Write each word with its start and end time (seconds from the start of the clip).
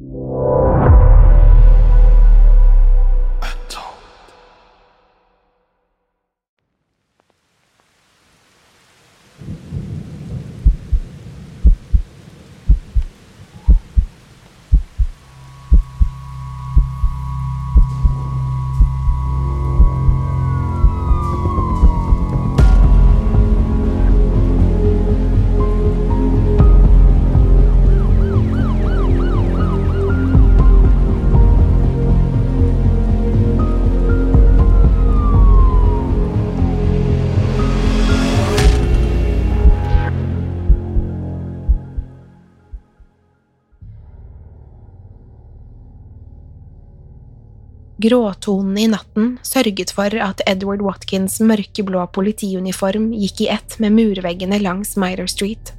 you. 0.00 0.57
Gråtonen 48.08 48.78
i 48.78 48.86
natten 48.88 49.34
sørget 49.44 49.92
for 49.92 50.14
at 50.24 50.40
Edward 50.48 50.80
Watkins' 50.80 51.40
mørkeblå 51.44 52.06
politiuniform 52.14 53.10
gikk 53.12 53.42
i 53.44 53.50
ett 53.52 53.76
med 53.82 53.92
murveggene 53.98 54.60
langs 54.62 54.94
Mitre 54.96 55.26
Street. 55.28 55.74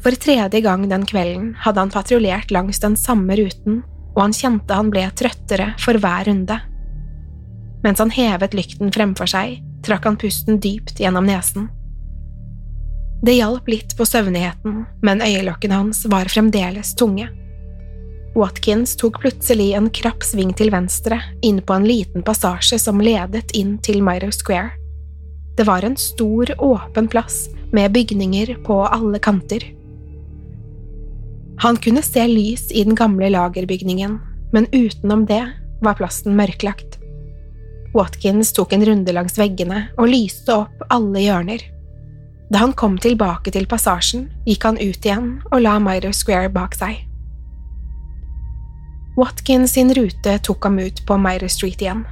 For 0.00 0.16
tredje 0.16 0.62
gang 0.64 0.88
den 0.88 1.04
kvelden 1.06 1.52
hadde 1.62 1.84
han 1.84 1.92
patruljert 1.92 2.50
langs 2.50 2.80
den 2.82 2.96
samme 2.96 3.36
ruten, 3.38 3.82
og 4.16 4.22
han 4.24 4.34
kjente 4.34 4.74
han 4.74 4.90
ble 4.90 5.04
trøttere 5.14 5.74
for 5.78 6.00
hver 6.00 6.26
runde. 6.26 6.56
Mens 7.84 8.00
han 8.02 8.10
hevet 8.10 8.56
lykten 8.56 8.90
fremfor 8.92 9.30
seg, 9.30 9.60
trakk 9.86 10.08
han 10.08 10.18
pusten 10.20 10.58
dypt 10.60 10.98
gjennom 11.00 11.28
nesen. 11.28 11.68
Det 13.22 13.36
hjalp 13.36 13.68
litt 13.68 13.94
på 13.96 14.06
søvnigheten, 14.08 14.86
men 15.04 15.22
øyelokkene 15.22 15.76
hans 15.76 16.06
var 16.08 16.32
fremdeles 16.32 16.96
tunge. 16.96 17.28
Watkins 18.34 18.96
tok 18.96 19.20
plutselig 19.20 19.72
en 19.74 19.88
krapp 19.90 20.22
sving 20.22 20.52
til 20.54 20.70
venstre 20.70 21.18
inn 21.42 21.58
på 21.66 21.74
en 21.74 21.86
liten 21.86 22.22
passasje 22.22 22.78
som 22.78 23.02
ledet 23.02 23.50
inn 23.58 23.74
til 23.82 24.04
Miro 24.06 24.30
Square. 24.30 24.70
Det 25.58 25.66
var 25.66 25.84
en 25.84 25.96
stor, 25.98 26.52
åpen 26.62 27.08
plass 27.10 27.48
med 27.74 27.92
bygninger 27.92 28.54
på 28.64 28.78
alle 28.86 29.18
kanter. 29.18 29.66
Han 31.60 31.76
kunne 31.76 32.02
se 32.06 32.22
lys 32.28 32.70
i 32.72 32.84
den 32.86 32.94
gamle 32.94 33.28
lagerbygningen, 33.34 34.16
men 34.54 34.70
utenom 34.72 35.26
det 35.26 35.42
var 35.82 35.98
plassen 35.98 36.38
mørklagt. 36.38 36.96
Watkins 37.92 38.54
tok 38.54 38.72
en 38.72 38.86
runde 38.86 39.12
langs 39.12 39.36
veggene 39.38 39.88
og 39.98 40.08
lyste 40.14 40.54
opp 40.62 40.86
alle 40.94 41.26
hjørner. 41.26 41.66
Da 42.50 42.62
han 42.62 42.72
kom 42.78 42.96
tilbake 42.98 43.50
til 43.54 43.66
passasjen, 43.70 44.28
gikk 44.46 44.64
han 44.70 44.78
ut 44.78 45.04
igjen 45.04 45.32
og 45.50 45.62
la 45.66 45.78
Miro 45.82 46.14
Square 46.14 46.54
bak 46.54 46.78
seg. 46.78 47.09
Watkins 49.20 49.72
sin 49.72 49.94
rute 49.94 50.38
tok 50.38 50.64
ham 50.64 50.78
ut 50.78 51.06
på 51.06 51.16
Meyer 51.20 51.48
Street 51.48 51.82
igjen, 51.82 52.06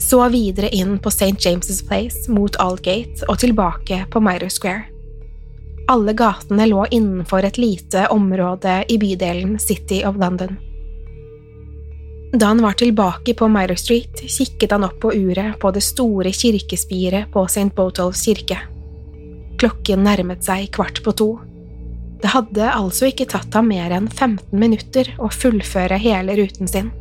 så 0.00 0.22
videre 0.32 0.70
inn 0.72 0.94
på 0.98 1.10
St. 1.12 1.36
James' 1.44 1.82
Place 1.84 2.32
mot 2.32 2.56
Aldgate 2.56 3.28
og 3.28 3.42
tilbake 3.42 3.98
på 4.08 4.22
Meyer 4.24 4.48
Square. 4.48 4.86
Alle 5.92 6.14
gatene 6.16 6.64
lå 6.70 6.86
innenfor 6.90 7.44
et 7.44 7.58
lite 7.60 8.06
område 8.08 8.78
i 8.88 8.96
bydelen 8.98 9.58
City 9.60 10.00
of 10.08 10.16
London. 10.16 10.56
Da 12.32 12.48
han 12.54 12.64
var 12.64 12.72
tilbake 12.80 13.34
på 13.36 13.48
Meyer 13.52 13.76
Street, 13.76 14.24
kikket 14.24 14.72
han 14.72 14.88
opp 14.88 14.96
på 15.04 15.12
uret 15.12 15.60
på 15.60 15.74
det 15.76 15.84
store 15.84 16.32
kirkespiret 16.32 17.28
på 17.36 17.44
St. 17.44 17.68
Botolphs 17.76 18.24
kirke. 18.24 18.62
Klokken 19.60 20.08
nærmet 20.08 20.48
seg 20.48 20.72
kvart 20.72 21.04
på 21.04 21.12
to. 21.20 21.30
Det 22.22 22.32
hadde 22.32 22.68
altså 22.72 23.10
ikke 23.10 23.28
tatt 23.28 23.52
ham 23.56 23.68
mer 23.70 23.92
enn 23.92 24.08
15 24.08 24.56
minutter 24.56 25.10
å 25.20 25.28
fullføre 25.32 25.98
hele 26.00 26.36
ruten 26.38 26.70
sin. 26.70 26.92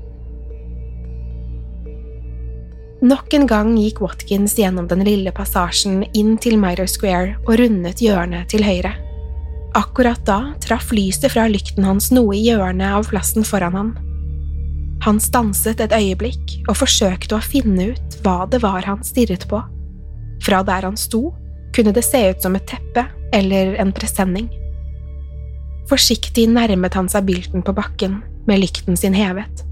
Nok 3.05 3.33
en 3.37 3.45
gang 3.47 3.73
gikk 3.77 3.99
Watkins 4.01 4.55
gjennom 4.57 4.87
den 4.89 5.03
lille 5.05 5.31
passasjen 5.35 6.05
inn 6.17 6.37
til 6.41 6.55
Mitre 6.57 6.87
Square 6.89 7.35
og 7.43 7.57
rundet 7.59 8.01
hjørnet 8.01 8.49
til 8.49 8.63
høyre. 8.65 8.95
Akkurat 9.75 10.21
da 10.25 10.39
traff 10.63 10.93
lyset 10.95 11.33
fra 11.33 11.45
lykten 11.51 11.85
hans 11.85 12.07
noe 12.15 12.37
i 12.37 12.45
hjørnet 12.47 12.95
av 12.97 13.09
plassen 13.11 13.45
foran 13.45 13.75
ham. 13.75 13.93
Han 15.05 15.19
stanset 15.21 15.83
et 15.83 15.93
øyeblikk 15.93 16.55
og 16.69 16.79
forsøkte 16.79 17.37
å 17.37 17.43
finne 17.43 17.91
ut 17.93 18.19
hva 18.23 18.47
det 18.49 18.63
var 18.63 18.87
han 18.87 19.03
stirret 19.05 19.43
på. 19.51 19.59
Fra 20.45 20.63
der 20.65 20.87
han 20.87 20.97
sto, 20.97 21.27
kunne 21.75 21.93
det 21.93 22.05
se 22.07 22.23
ut 22.31 22.41
som 22.41 22.55
et 22.55 22.65
teppe 22.71 23.03
eller 23.35 23.75
en 23.83 23.91
presenning. 23.93 24.47
Forsiktig 25.89 26.47
nærmet 26.49 26.95
han 26.97 27.09
seg 27.11 27.27
bylten 27.27 27.63
på 27.65 27.73
bakken, 27.77 28.21
med 28.49 28.61
lykten 28.61 28.97
sin 28.97 29.13
hevet. 29.17 29.63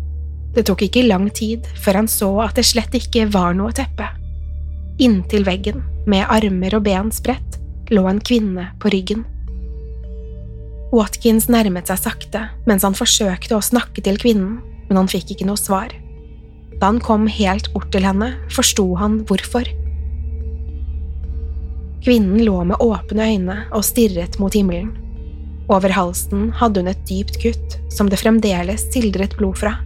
Det 0.53 0.67
tok 0.69 0.83
ikke 0.85 1.07
lang 1.07 1.29
tid 1.33 1.65
før 1.81 2.03
han 2.03 2.09
så 2.09 2.29
at 2.45 2.57
det 2.57 2.67
slett 2.69 2.93
ikke 2.97 3.25
var 3.33 3.55
noe 3.57 3.73
teppe. 3.73 4.05
Inntil 5.01 5.45
veggen, 5.47 5.81
med 6.05 6.29
armer 6.29 6.77
og 6.77 6.85
ben 6.85 7.09
spredt, 7.13 7.57
lå 7.93 8.05
en 8.09 8.21
kvinne 8.21 8.69
på 8.81 8.91
ryggen. 8.93 9.25
Watkins 10.93 11.47
nærmet 11.49 11.89
seg 11.89 12.03
sakte 12.03 12.43
mens 12.69 12.85
han 12.85 12.97
forsøkte 12.97 13.57
å 13.57 13.65
snakke 13.65 14.03
til 14.05 14.19
kvinnen, 14.21 14.59
men 14.89 14.99
han 14.99 15.09
fikk 15.09 15.33
ikke 15.33 15.47
noe 15.49 15.57
svar. 15.57 15.89
Da 16.77 16.91
han 16.91 17.01
kom 17.01 17.25
helt 17.31 17.71
bort 17.73 17.89
til 17.93 18.05
henne, 18.05 18.35
forsto 18.53 18.91
han 19.01 19.23
hvorfor. 19.25 19.65
Kvinnen 22.03 22.43
lå 22.43 22.59
med 22.67 22.81
åpne 22.83 23.29
øyne 23.31 23.57
og 23.71 23.85
stirret 23.87 24.37
mot 24.41 24.53
himmelen. 24.53 24.91
Over 25.73 25.89
halsen 25.89 26.51
hadde 26.59 26.83
hun 26.83 26.91
et 26.91 27.05
dypt 27.09 27.39
kutt 27.41 27.77
som 27.89 28.09
det 28.09 28.19
fremdeles 28.21 28.85
sildret 28.93 29.33
blod 29.39 29.57
fra. 29.57 29.79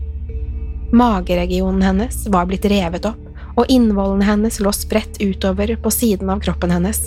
Mageregionen 0.92 1.82
hennes 1.82 2.26
var 2.28 2.48
blitt 2.50 2.68
revet 2.68 3.08
opp, 3.08 3.24
og 3.58 3.72
innvollene 3.72 4.28
hennes 4.28 4.60
lå 4.60 4.72
spredt 4.76 5.22
utover 5.24 5.76
på 5.82 5.92
siden 5.92 6.30
av 6.30 6.44
kroppen 6.44 6.74
hennes. 6.76 7.00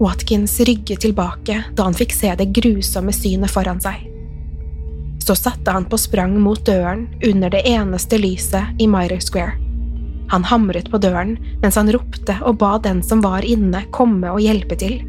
Watkins 0.00 0.58
rygget 0.60 1.00
tilbake 1.00 1.62
da 1.72 1.88
han 1.88 1.96
fikk 1.96 2.12
se 2.12 2.34
det 2.36 2.50
grusomme 2.56 3.14
synet 3.16 3.52
foran 3.52 3.80
seg. 3.80 4.04
Så 5.24 5.34
satte 5.34 5.72
han 5.72 5.88
på 5.88 5.98
sprang 5.98 6.36
mot 6.40 6.60
døren 6.66 7.08
under 7.24 7.50
det 7.50 7.64
eneste 7.66 8.20
lyset 8.20 8.76
i 8.78 8.86
Myrer 8.86 9.24
Square. 9.24 9.56
Han 10.30 10.44
hamret 10.44 10.90
på 10.92 11.00
døren 11.00 11.38
mens 11.62 11.80
han 11.80 11.90
ropte 11.92 12.36
og 12.44 12.60
ba 12.60 12.76
den 12.82 13.02
som 13.02 13.24
var 13.24 13.46
inne, 13.48 13.86
komme 13.96 14.30
og 14.30 14.44
hjelpe 14.44 14.76
til. 14.78 15.00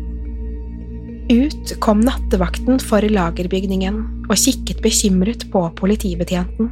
Ut 1.29 1.79
kom 1.79 1.99
nattevakten 1.99 2.77
for 2.79 3.03
lagerbygningen 3.03 3.97
og 4.29 4.37
kikket 4.39 4.79
bekymret 4.83 5.41
på 5.51 5.65
politibetjenten. 5.75 6.69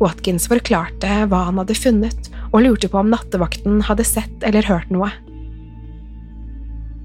Watkins 0.00 0.46
forklarte 0.48 1.26
hva 1.28 1.42
han 1.50 1.60
hadde 1.60 1.76
funnet, 1.76 2.30
og 2.54 2.64
lurte 2.64 2.88
på 2.88 2.96
om 3.02 3.10
nattevakten 3.12 3.82
hadde 3.84 4.06
sett 4.08 4.46
eller 4.48 4.64
hørt 4.64 4.88
noe. 4.94 5.10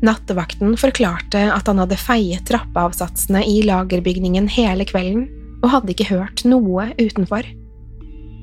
Nattevakten 0.06 0.78
forklarte 0.80 1.42
at 1.52 1.68
han 1.68 1.82
hadde 1.84 2.00
feiet 2.00 2.48
trappeavsatsene 2.48 3.44
i 3.44 3.60
lagerbygningen 3.68 4.48
hele 4.56 4.88
kvelden 4.88 5.28
og 5.60 5.72
hadde 5.74 5.92
ikke 5.92 6.08
hørt 6.14 6.46
noe 6.48 6.88
utenfor. 6.96 7.44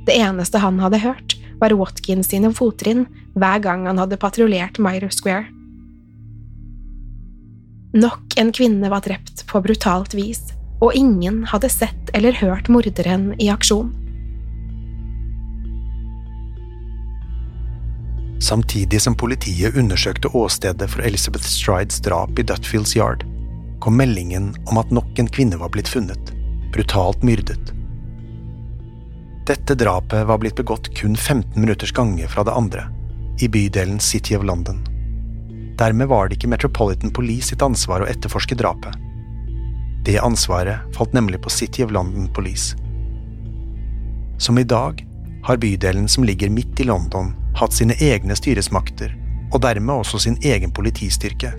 Det 0.05 0.19
eneste 0.19 0.61
han 0.61 0.83
hadde 0.83 1.01
hørt, 1.01 1.39
var 1.63 1.73
Watkins 1.79 2.29
sine 2.29 2.53
fottrinn 2.53 3.07
hver 3.39 3.65
gang 3.65 3.87
han 3.89 4.01
hadde 4.03 4.21
patruljert 4.21 4.81
Myrer 4.83 5.13
Square. 5.15 5.47
Nok 7.93 8.39
en 8.41 8.53
kvinne 8.53 8.89
var 8.89 9.01
drept 9.05 9.47
på 9.47 9.61
brutalt 9.61 10.15
vis, 10.17 10.41
og 10.81 10.95
ingen 10.97 11.43
hadde 11.51 11.69
sett 11.69 12.13
eller 12.17 12.33
hørt 12.33 12.71
morderen 12.73 13.35
i 13.37 13.51
aksjon. 13.53 13.91
Samtidig 18.43 19.03
som 19.05 19.15
politiet 19.15 19.77
undersøkte 19.77 20.33
åstedet 20.33 20.89
for 20.91 21.05
Elizabeth 21.05 21.45
Strides 21.45 22.01
drap 22.03 22.41
i 22.41 22.47
Dutfields 22.49 22.97
Yard, 22.97 23.27
kom 23.81 24.01
meldingen 24.01 24.55
om 24.71 24.81
at 24.81 24.91
nok 24.91 25.21
en 25.21 25.29
kvinne 25.29 25.61
var 25.61 25.71
blitt 25.75 25.91
funnet, 25.93 26.33
brutalt 26.73 27.23
myrdet. 27.23 27.75
Dette 29.47 29.77
drapet 29.77 30.25
var 30.27 30.41
blitt 30.41 30.57
begått 30.57 30.89
kun 30.97 31.13
15 31.17 31.61
minutters 31.61 31.93
gange 31.93 32.25
fra 32.29 32.47
det 32.49 32.57
andre, 32.57 32.89
i 33.43 33.53
bydelen 33.53 34.01
City 34.01 34.35
of 34.39 34.49
London. 34.49 34.81
Dermed 35.79 36.09
var 36.09 36.29
det 36.29 36.37
ikke 36.37 36.51
Metropolitan 36.53 37.13
Police 37.15 37.53
sitt 37.53 37.63
ansvar 37.63 38.05
å 38.05 38.09
etterforske 38.11 38.57
drapet. 38.59 38.95
Det 40.05 40.19
ansvaret 40.19 40.97
falt 40.97 41.15
nemlig 41.15 41.41
på 41.43 41.51
City 41.51 41.85
of 41.85 41.93
London 41.95 42.29
Police. 42.35 42.77
Som 44.39 44.59
i 44.59 44.67
dag 44.67 45.07
har 45.45 45.57
bydelen 45.57 46.09
som 46.09 46.25
ligger 46.25 46.51
midt 46.51 46.81
i 46.81 46.85
London, 46.85 47.33
hatt 47.55 47.73
sine 47.73 47.95
egne 48.01 48.37
styresmakter, 48.37 49.15
og 49.53 49.63
dermed 49.63 49.95
også 49.95 50.19
sin 50.25 50.39
egen 50.43 50.73
politistyrke. 50.75 51.53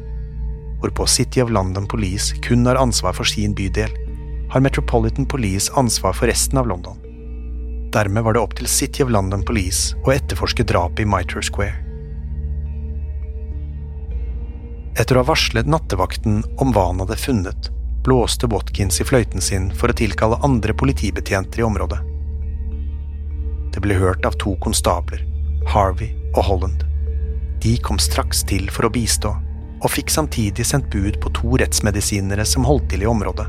Hvorpå 0.81 1.07
City 1.07 1.41
of 1.41 1.51
London 1.51 1.87
Police 1.87 2.35
kun 2.43 2.65
har 2.67 2.79
ansvar 2.79 3.15
for 3.15 3.27
sin 3.27 3.55
bydel, 3.55 3.91
har 4.51 4.61
Metropolitan 4.61 5.25
Police 5.25 5.71
ansvar 5.79 6.13
for 6.13 6.27
resten 6.27 6.59
av 6.59 6.67
London. 6.67 6.99
Dermed 7.93 8.23
var 8.23 8.33
det 8.33 8.41
opp 8.41 8.55
til 8.57 8.67
City 8.67 9.03
of 9.03 9.11
London 9.13 9.45
Police 9.45 9.95
å 10.03 10.13
etterforske 10.13 10.65
drapet 10.67 11.05
i 11.05 11.09
Mitre 11.09 11.43
Square. 11.45 11.92
Etter 14.93 15.17
å 15.17 15.23
ha 15.23 15.29
varslet 15.31 15.65
nattevakten 15.65 16.43
om 16.61 16.73
hva 16.73 16.85
han 16.91 16.99
hadde 17.01 17.17
funnet, 17.17 17.69
blåste 18.05 18.47
Watkins 18.47 18.99
i 19.01 19.05
fløyten 19.07 19.41
sin 19.41 19.71
for 19.73 19.89
å 19.89 19.97
tilkalle 19.97 20.37
andre 20.45 20.75
politibetjenter 20.77 21.63
i 21.63 21.65
området. 21.65 21.97
Det 23.73 23.81
ble 23.81 23.97
hørt 23.97 24.25
av 24.29 24.37
to 24.37 24.53
konstabler, 24.61 25.23
Harvey 25.73 26.11
og 26.35 26.43
Holland. 26.45 26.83
De 27.63 27.73
kom 27.81 27.97
straks 27.97 28.43
til 28.45 28.69
for 28.69 28.85
å 28.85 28.93
bistå, 28.93 29.31
og 29.81 29.91
fikk 29.91 30.13
samtidig 30.13 30.65
sendt 30.67 30.91
bud 30.93 31.17
på 31.23 31.31
to 31.39 31.57
rettsmedisinere 31.57 32.45
som 32.45 32.67
holdt 32.67 32.91
til 32.93 33.01
i 33.01 33.09
området. 33.09 33.47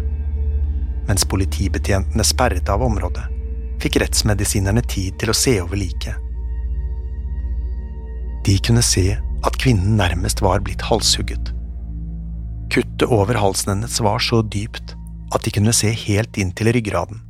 Mens 1.05 1.29
politibetjentene 1.29 2.25
sperret 2.25 2.73
av 2.73 2.83
området, 2.87 3.27
fikk 3.85 4.01
rettsmedisinerne 4.01 4.81
tid 4.89 5.19
til 5.21 5.35
å 5.35 5.37
se 5.37 5.59
over 5.61 5.77
liket. 5.77 6.17
De 8.45 8.57
kunne 8.65 8.85
se 8.85 9.11
at 9.45 9.59
kvinnen 9.61 9.99
nærmest 10.01 10.43
var 10.43 10.63
blitt 10.65 10.85
halshugget. 10.89 11.53
Kuttet 12.73 13.09
over 13.13 13.39
halsen 13.39 13.75
hennes 13.75 14.01
var 14.01 14.19
så 14.19 14.43
dypt 14.43 14.95
at 15.35 15.45
de 15.45 15.53
kunne 15.55 15.75
se 15.77 15.91
helt 15.93 16.39
inn 16.41 16.53
til 16.57 16.73
ryggraden. 16.75 17.21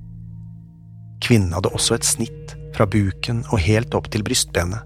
Kvinnen 1.24 1.54
hadde 1.56 1.72
også 1.74 1.96
et 1.96 2.06
snitt 2.06 2.54
fra 2.76 2.86
buken 2.90 3.42
og 3.50 3.62
helt 3.64 3.94
opp 3.96 4.10
til 4.12 4.24
brystbenet. 4.26 4.84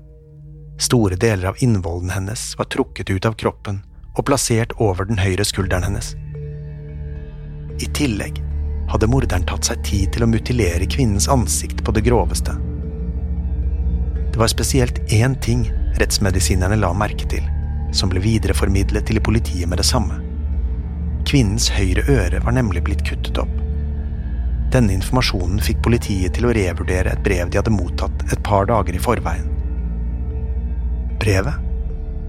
Store 0.78 1.18
deler 1.18 1.50
av 1.50 1.62
innvollen 1.64 2.12
hennes 2.14 2.52
var 2.58 2.68
trukket 2.70 3.10
ut 3.10 3.26
av 3.26 3.34
kroppen 3.40 3.82
og 4.14 4.24
plassert 4.28 4.74
over 4.82 5.08
den 5.08 5.18
høyre 5.18 5.46
skulderen 5.46 5.88
hennes. 5.88 6.12
I 7.82 7.88
tillegg 7.94 8.38
hadde 8.88 9.08
morderen 9.10 9.46
tatt 9.46 9.68
seg 9.68 9.82
tid 9.86 10.14
til 10.14 10.24
å 10.24 10.30
mutilere 10.30 10.88
kvinnens 10.90 11.28
ansikt 11.30 11.82
på 11.84 11.94
det 11.94 12.06
groveste. 12.06 12.54
Det 14.32 14.38
var 14.40 14.50
spesielt 14.52 15.00
én 15.12 15.34
ting 15.42 15.66
rettsmedisinerne 16.02 16.78
la 16.80 16.90
merke 16.96 17.26
til, 17.30 17.44
som 17.92 18.10
ble 18.12 18.22
videreformidlet 18.24 19.06
til 19.08 19.20
politiet 19.24 19.68
med 19.68 19.80
det 19.80 19.86
samme. 19.88 20.20
Kvinnens 21.28 21.68
høyre 21.74 22.04
øre 22.08 22.40
var 22.44 22.56
nemlig 22.56 22.84
blitt 22.86 23.04
kuttet 23.08 23.40
opp. 23.40 23.54
Denne 24.72 24.92
informasjonen 24.92 25.60
fikk 25.64 25.80
politiet 25.84 26.34
til 26.36 26.48
å 26.48 26.52
revurdere 26.56 27.14
et 27.14 27.22
brev 27.24 27.48
de 27.48 27.60
hadde 27.60 27.72
mottatt 27.72 28.24
et 28.32 28.42
par 28.44 28.68
dager 28.68 28.96
i 28.96 29.00
forveien. 29.00 29.48
Brevet, 31.18 31.56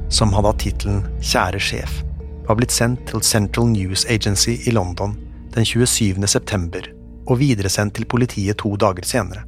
som 0.10 0.32
hadde 0.34 0.54
hatt 0.54 0.64
tittelen 0.64 1.04
Kjære 1.22 1.60
sjef, 1.62 2.00
var 2.48 2.58
blitt 2.58 2.74
sendt 2.74 3.04
til 3.12 3.22
Central 3.22 3.70
News 3.70 4.08
Agency 4.10 4.56
i 4.66 4.74
London 4.74 5.14
den 5.54 5.68
27. 5.68 6.18
september 6.28 6.88
og 7.30 7.38
videresendt 7.42 7.94
til 8.00 8.08
politiet 8.10 8.58
to 8.58 8.74
dager 8.80 9.06
senere. 9.06 9.44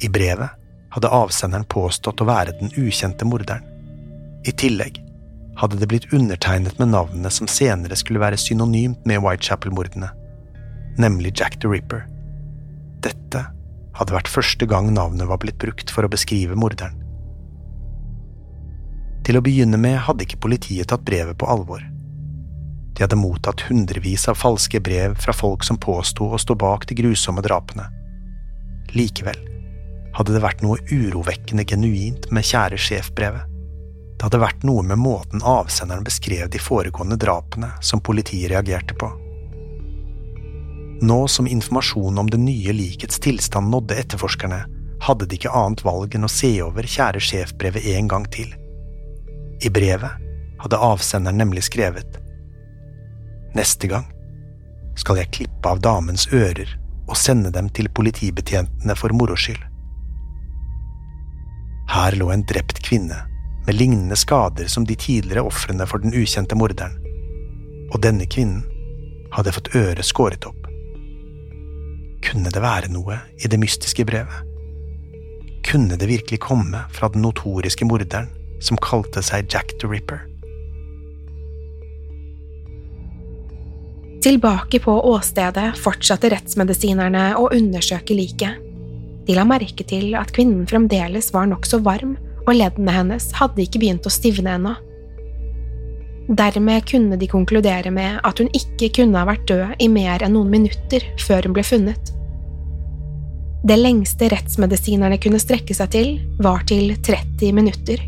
I 0.00 0.08
brevet 0.08 0.59
hadde 0.94 1.12
avsenderen 1.14 1.66
påstått 1.70 2.22
å 2.22 2.28
være 2.28 2.56
den 2.60 2.72
ukjente 2.76 3.26
morderen. 3.28 3.66
I 4.46 4.52
tillegg 4.52 5.02
hadde 5.60 5.76
det 5.80 5.90
blitt 5.90 6.12
undertegnet 6.16 6.78
med 6.80 6.94
navnet 6.94 7.34
som 7.34 7.50
senere 7.50 7.98
skulle 7.98 8.22
være 8.22 8.40
synonymt 8.40 9.04
med 9.06 9.20
Whitechapel-mordene 9.22 10.14
nemlig 11.00 11.40
Jack 11.40 11.60
the 11.60 11.68
Ripper. 11.68 12.06
Dette 13.00 13.44
hadde 13.96 14.14
vært 14.14 14.30
første 14.30 14.66
gang 14.66 14.92
navnet 14.94 15.28
var 15.28 15.40
blitt 15.42 15.58
brukt 15.60 15.90
for 15.92 16.06
å 16.06 16.12
beskrive 16.12 16.58
morderen. 16.58 16.96
Til 19.26 19.38
å 19.38 19.44
begynne 19.44 19.78
med 19.80 19.98
hadde 20.06 20.24
ikke 20.26 20.40
politiet 20.46 20.90
tatt 20.90 21.04
brevet 21.06 21.38
på 21.38 21.48
alvor. 21.50 21.82
De 22.96 23.04
hadde 23.04 23.18
mottatt 23.20 23.62
hundrevis 23.68 24.26
av 24.28 24.40
falske 24.40 24.80
brev 24.82 25.14
fra 25.20 25.34
folk 25.36 25.64
som 25.64 25.78
påsto 25.80 26.26
å 26.32 26.40
stå 26.40 26.56
bak 26.58 26.88
de 26.88 26.96
grusomme 26.98 27.44
drapene. 27.44 27.86
Likevel 28.96 29.38
hadde 30.16 30.34
det 30.34 30.42
vært 30.42 30.62
noe 30.64 30.80
urovekkende 30.90 31.64
genuint 31.68 32.28
med 32.34 32.46
Kjære 32.46 32.78
sjef-brevet. 32.80 33.46
Det 34.20 34.26
hadde 34.26 34.42
vært 34.42 34.64
noe 34.68 34.82
med 34.84 35.00
måten 35.00 35.40
avsenderen 35.46 36.04
beskrev 36.04 36.50
de 36.52 36.60
foregående 36.60 37.16
drapene 37.16 37.70
som 37.80 38.02
politiet 38.04 38.50
reagerte 38.52 38.96
på. 39.00 39.08
Nå 41.00 41.20
som 41.32 41.48
informasjonen 41.48 42.20
om 42.20 42.28
det 42.28 42.40
nye 42.42 42.74
likets 42.76 43.22
tilstand 43.24 43.72
nådde 43.72 43.96
etterforskerne, 44.02 44.58
hadde 45.00 45.26
de 45.26 45.38
ikke 45.38 45.52
annet 45.56 45.80
valg 45.86 46.14
enn 46.14 46.28
å 46.28 46.32
se 46.32 46.50
over 46.60 46.84
Kjære 46.84 47.22
sjef-brevet 47.24 47.86
en 47.94 48.10
gang 48.12 48.26
til. 48.28 48.52
I 49.64 49.72
brevet 49.72 50.28
hadde 50.60 50.82
avsenderen 50.84 51.40
nemlig 51.40 51.64
skrevet 51.68 52.18
Neste 53.56 53.88
gang 53.90 54.04
skal 55.00 55.18
jeg 55.18 55.32
klippe 55.34 55.72
av 55.72 55.80
damens 55.82 56.28
ører 56.32 56.76
og 57.08 57.16
sende 57.18 57.50
dem 57.54 57.70
til 57.74 57.88
politibetjentene 57.96 58.94
for 58.98 59.16
moro 59.16 59.34
skyld. 59.38 59.69
Her 61.90 62.14
lå 62.14 62.30
en 62.30 62.44
drept 62.46 62.78
kvinne 62.86 63.16
med 63.66 63.74
lignende 63.74 64.16
skader 64.16 64.68
som 64.70 64.84
de 64.86 64.94
tidligere 64.94 65.42
ofrene 65.42 65.86
for 65.90 65.98
den 65.98 66.14
ukjente 66.14 66.54
morderen, 66.54 66.94
og 67.90 67.98
denne 68.04 68.28
kvinnen 68.30 68.62
hadde 69.34 69.54
fått 69.56 69.72
øret 69.74 70.06
skåret 70.06 70.46
opp. 70.46 70.68
Kunne 72.22 72.52
det 72.54 72.62
være 72.62 72.92
noe 72.94 73.18
i 73.42 73.50
det 73.50 73.58
mystiske 73.58 74.06
brevet? 74.06 74.46
Kunne 75.66 75.98
det 75.98 76.06
virkelig 76.06 76.38
komme 76.46 76.84
fra 76.94 77.10
den 77.10 77.26
notoriske 77.26 77.86
morderen 77.90 78.30
som 78.62 78.78
kalte 78.78 79.22
seg 79.26 79.50
Jack 79.50 79.74
the 79.82 79.90
Ripper? 79.90 80.22
Tilbake 84.22 84.78
på 84.84 84.94
åstedet 85.10 85.72
fortsatte 85.80 86.30
rettsmedisinerne 86.30 87.32
å 87.40 87.48
undersøke 87.56 88.14
liket. 88.14 88.69
De 89.26 89.36
la 89.36 89.44
merke 89.46 89.84
til 89.86 90.14
at 90.18 90.32
kvinnen 90.34 90.66
fremdeles 90.68 91.32
var 91.34 91.48
nokså 91.50 91.82
varm, 91.84 92.16
og 92.46 92.56
leddene 92.56 92.94
hennes 92.94 93.28
hadde 93.36 93.62
ikke 93.62 93.82
begynt 93.82 94.08
å 94.08 94.12
stivne 94.12 94.56
ennå. 94.56 94.76
Dermed 96.30 96.86
kunne 96.86 97.18
de 97.18 97.26
konkludere 97.30 97.90
med 97.90 98.20
at 98.26 98.38
hun 98.38 98.50
ikke 98.54 98.92
kunne 99.00 99.18
ha 99.18 99.26
vært 99.26 99.48
død 99.50 99.82
i 99.82 99.88
mer 99.90 100.22
enn 100.22 100.36
noen 100.36 100.52
minutter 100.52 101.04
før 101.18 101.48
hun 101.48 101.56
ble 101.56 101.64
funnet. 101.66 102.12
Det 103.66 103.76
lengste 103.76 104.30
rettsmedisinerne 104.32 105.18
kunne 105.20 105.40
strekke 105.42 105.74
seg 105.76 105.90
til, 105.92 106.14
var 106.40 106.62
til 106.70 106.94
30 106.96 107.50
minutter. 107.58 108.00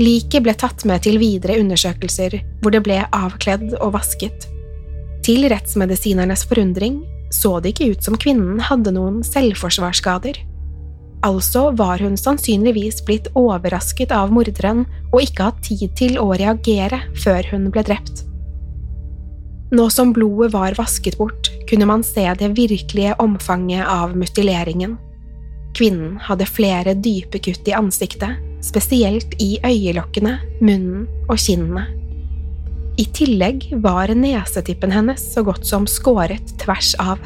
Liket 0.00 0.44
ble 0.44 0.52
tatt 0.56 0.84
med 0.88 1.04
til 1.04 1.18
videre 1.20 1.58
undersøkelser, 1.60 2.36
hvor 2.60 2.74
det 2.74 2.82
ble 2.84 2.98
avkledd 3.04 3.78
og 3.78 3.94
vasket. 3.96 4.48
Til 5.24 5.46
rettsmedisinernes 5.52 6.44
forundring 6.48 7.00
så 7.30 7.58
det 7.60 7.74
ikke 7.74 7.92
ut 7.94 8.06
som 8.06 8.18
kvinnen 8.20 8.60
hadde 8.66 8.92
noen 8.94 9.20
selvforsvarsskader. 9.26 10.40
Altså 11.26 11.68
var 11.76 12.00
hun 12.00 12.16
sannsynligvis 12.16 13.02
blitt 13.04 13.28
overrasket 13.36 14.12
av 14.16 14.32
morderen 14.32 14.86
og 15.10 15.20
ikke 15.26 15.50
hatt 15.50 15.60
tid 15.66 15.92
til 15.98 16.16
å 16.20 16.30
reagere 16.32 17.02
før 17.20 17.46
hun 17.52 17.68
ble 17.72 17.84
drept. 17.86 18.24
Nå 19.70 19.86
som 19.92 20.14
blodet 20.16 20.50
var 20.54 20.74
vasket 20.78 21.18
bort, 21.20 21.52
kunne 21.70 21.86
man 21.86 22.02
se 22.02 22.24
det 22.40 22.50
virkelige 22.56 23.14
omfanget 23.22 23.86
av 23.86 24.16
mutileringen. 24.18 24.96
Kvinnen 25.78 26.16
hadde 26.26 26.48
flere 26.50 26.96
dype 26.98 27.38
kutt 27.38 27.68
i 27.70 27.76
ansiktet, 27.76 28.40
spesielt 28.64 29.36
i 29.38 29.52
øyelokkene, 29.62 30.40
munnen 30.58 31.06
og 31.28 31.38
kinnene. 31.38 31.86
I 33.00 33.04
tillegg 33.04 33.70
var 33.80 34.10
nesetippen 34.12 34.90
hennes 34.92 35.22
så 35.32 35.40
godt 35.42 35.64
som 35.64 35.86
skåret 35.88 36.50
tvers 36.60 36.90
av. 37.00 37.22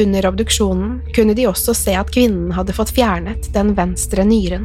Under 0.00 0.24
obduksjonen 0.30 0.94
kunne 1.12 1.34
de 1.36 1.44
også 1.50 1.74
se 1.76 1.92
at 1.98 2.12
kvinnen 2.14 2.54
hadde 2.56 2.72
fått 2.72 2.94
fjernet 2.96 3.50
den 3.52 3.74
venstre 3.76 4.24
nyren. 4.24 4.64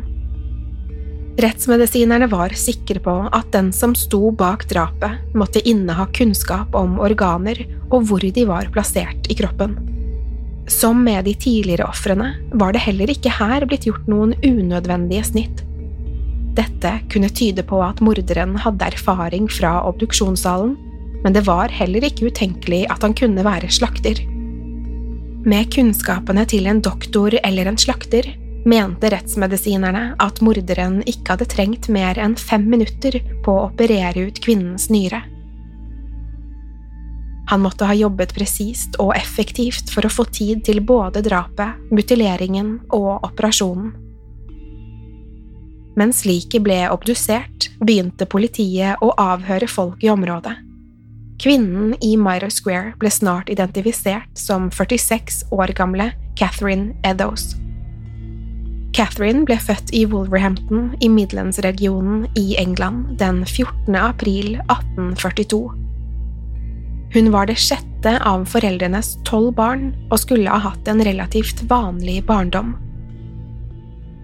Rettsmedisinerne 1.43 2.29
var 2.31 2.55
sikre 2.55 3.01
på 3.03 3.17
at 3.35 3.51
den 3.51 3.73
som 3.75 3.97
sto 3.99 4.31
bak 4.31 4.63
drapet, 4.71 5.27
måtte 5.35 5.65
inneha 5.67 6.07
kunnskap 6.15 6.77
om 6.77 6.95
organer 7.03 7.65
og 7.89 8.07
hvor 8.07 8.23
de 8.23 8.47
var 8.47 8.71
plassert 8.71 9.27
i 9.27 9.35
kroppen. 9.35 9.75
Som 10.71 11.03
med 11.03 11.27
de 11.27 11.35
tidligere 11.35 11.91
ofrene 11.91 12.31
var 12.55 12.71
det 12.71 12.87
heller 12.87 13.11
ikke 13.11 13.35
her 13.41 13.67
blitt 13.67 13.89
gjort 13.91 14.07
noen 14.07 14.37
unødvendige 14.39 15.27
snitt. 15.33 15.67
Dette 16.57 16.93
kunne 17.13 17.29
tyde 17.29 17.63
på 17.67 17.79
at 17.85 18.01
morderen 18.01 18.55
hadde 18.63 18.89
erfaring 18.89 19.45
fra 19.51 19.77
obduksjonssalen, 19.85 20.73
men 21.23 21.35
det 21.35 21.45
var 21.45 21.69
heller 21.73 22.05
ikke 22.07 22.31
utenkelig 22.31 22.85
at 22.93 23.05
han 23.05 23.13
kunne 23.17 23.45
være 23.45 23.69
slakter. 23.73 24.23
Med 25.47 25.69
kunnskapene 25.73 26.43
til 26.49 26.67
en 26.67 26.81
doktor 26.83 27.37
eller 27.43 27.69
en 27.69 27.79
slakter 27.79 28.33
mente 28.67 29.09
rettsmedisinerne 29.13 30.17
at 30.19 30.41
morderen 30.43 30.99
ikke 31.07 31.35
hadde 31.35 31.47
trengt 31.53 31.87
mer 31.93 32.19
enn 32.19 32.35
fem 32.35 32.65
minutter 32.67 33.19
på 33.45 33.53
å 33.53 33.67
operere 33.69 34.27
ut 34.27 34.41
kvinnens 34.43 34.89
nyre. 34.91 35.21
Han 37.47 37.63
måtte 37.63 37.87
ha 37.87 37.95
jobbet 37.95 38.33
presist 38.35 38.97
og 38.99 39.13
effektivt 39.15 39.93
for 39.93 40.03
å 40.03 40.11
få 40.11 40.25
tid 40.35 40.65
til 40.67 40.81
både 40.83 41.23
drapet, 41.23 41.79
mutileringen 41.95 42.73
og 42.91 43.23
operasjonen. 43.23 43.93
Mens 45.97 46.21
liket 46.29 46.61
ble 46.61 46.83
obdusert, 46.93 47.71
begynte 47.81 48.27
politiet 48.29 49.01
å 49.01 49.13
avhøre 49.17 49.69
folk 49.69 50.03
i 50.05 50.11
området. 50.13 50.53
Kvinnen 51.41 51.95
i 52.01 52.15
Myra 52.17 52.49
Square 52.53 52.95
ble 53.01 53.09
snart 53.13 53.49
identifisert 53.49 54.29
som 54.37 54.69
46 54.73 55.43
år 55.53 55.73
gamle 55.77 56.11
Catherine 56.37 56.93
Eddowes. 57.05 57.55
Catherine 58.97 59.43
ble 59.45 59.57
født 59.61 59.91
i 59.93 60.05
Wolverhampton 60.09 60.95
i 61.05 61.09
Midlands-regionen 61.13 62.25
i 62.37 62.55
England 62.57 63.19
den 63.21 63.43
14. 63.45 63.93
april 63.97 64.55
1842. 64.65 65.61
Hun 67.13 67.29
var 67.33 67.49
det 67.49 67.59
sjette 67.61 68.17
av 68.25 68.47
foreldrenes 68.49 69.15
tolv 69.25 69.53
barn 69.57 69.91
og 70.09 70.19
skulle 70.21 70.49
ha 70.49 70.71
hatt 70.71 70.89
en 70.89 71.01
relativt 71.05 71.61
vanlig 71.69 72.23
barndom. 72.25 72.73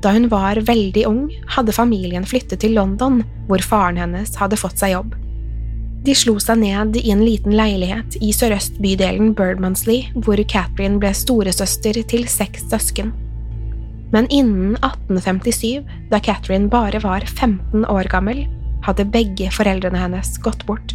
Da 0.04 0.12
hun 0.12 0.28
var 0.32 0.60
veldig 0.68 1.06
ung, 1.08 1.26
hadde 1.56 1.76
familien 1.76 2.28
flyttet 2.28 2.60
til 2.64 2.76
London, 2.76 3.22
hvor 3.48 3.64
faren 3.64 4.02
hennes 4.02 4.36
hadde 4.40 4.60
fått 4.60 4.82
seg 4.84 4.98
jobb. 4.98 5.16
De 6.04 6.12
slo 6.18 6.36
seg 6.44 6.60
ned 6.60 6.98
i 7.00 7.10
en 7.14 7.24
liten 7.24 7.56
leilighet 7.56 8.18
i 8.20 8.34
sørøstbydelen 8.36 9.32
Birdmansley, 9.40 10.10
hvor 10.26 10.42
Catherine 10.44 11.00
ble 11.00 11.14
storesøster 11.16 12.02
til 12.12 12.28
seks 12.28 12.68
søsken 12.68 13.14
men 14.14 14.28
innen 14.30 14.76
1857, 14.76 15.82
da 16.12 16.20
Catherine 16.22 16.70
bare 16.70 17.00
var 17.02 17.26
15 17.26 17.86
år 17.90 18.10
gammel, 18.14 18.44
hadde 18.86 19.08
begge 19.10 19.50
foreldrene 19.52 19.98
hennes 19.98 20.36
gått 20.44 20.62
bort. 20.68 20.94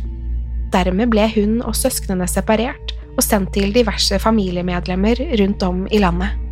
Dermed 0.70 1.10
ble 1.10 1.24
hun 1.34 1.58
og 1.64 1.74
søsknene 1.74 2.28
separert 2.30 2.94
og 3.16 3.24
sendt 3.26 3.56
til 3.56 3.72
diverse 3.74 4.20
familiemedlemmer 4.22 5.18
rundt 5.40 5.64
om 5.66 5.86
i 5.90 5.98
landet. 5.98 6.47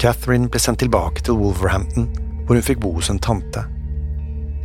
Catherine 0.00 0.48
ble 0.48 0.60
sendt 0.62 0.80
tilbake 0.80 1.20
til 1.26 1.36
Wolverhampton, 1.36 2.06
hvor 2.46 2.56
hun 2.56 2.64
fikk 2.64 2.80
bo 2.80 2.94
hos 2.96 3.10
en 3.12 3.20
tante. 3.20 3.66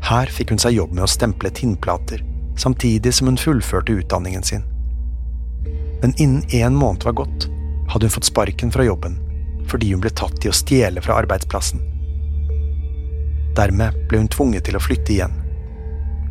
Her 0.05 0.31
fikk 0.31 0.53
hun 0.53 0.61
seg 0.61 0.77
jobb 0.77 0.93
med 0.95 1.03
å 1.03 1.11
stemple 1.11 1.51
tinnplater, 1.51 2.21
samtidig 2.55 3.11
som 3.17 3.27
hun 3.27 3.39
fullførte 3.41 3.97
utdanningen 3.99 4.47
sin. 4.47 4.63
Men 5.99 6.15
innen 6.15 6.47
én 6.55 6.79
måned 6.79 7.03
var 7.03 7.17
gått, 7.19 7.49
hadde 7.91 8.07
hun 8.07 8.15
fått 8.15 8.31
sparken 8.31 8.71
fra 8.71 8.87
jobben 8.87 9.19
fordi 9.65 9.91
hun 9.91 10.01
ble 10.03 10.11
tatt 10.13 10.45
i 10.45 10.49
å 10.51 10.53
stjele 10.53 11.01
fra 11.01 11.15
arbeidsplassen. 11.17 11.79
Dermed 13.57 13.95
ble 14.05 14.19
hun 14.21 14.29
tvunget 14.29 14.67
til 14.67 14.77
å 14.77 14.81
flytte 14.83 15.15
igjen. 15.15 15.33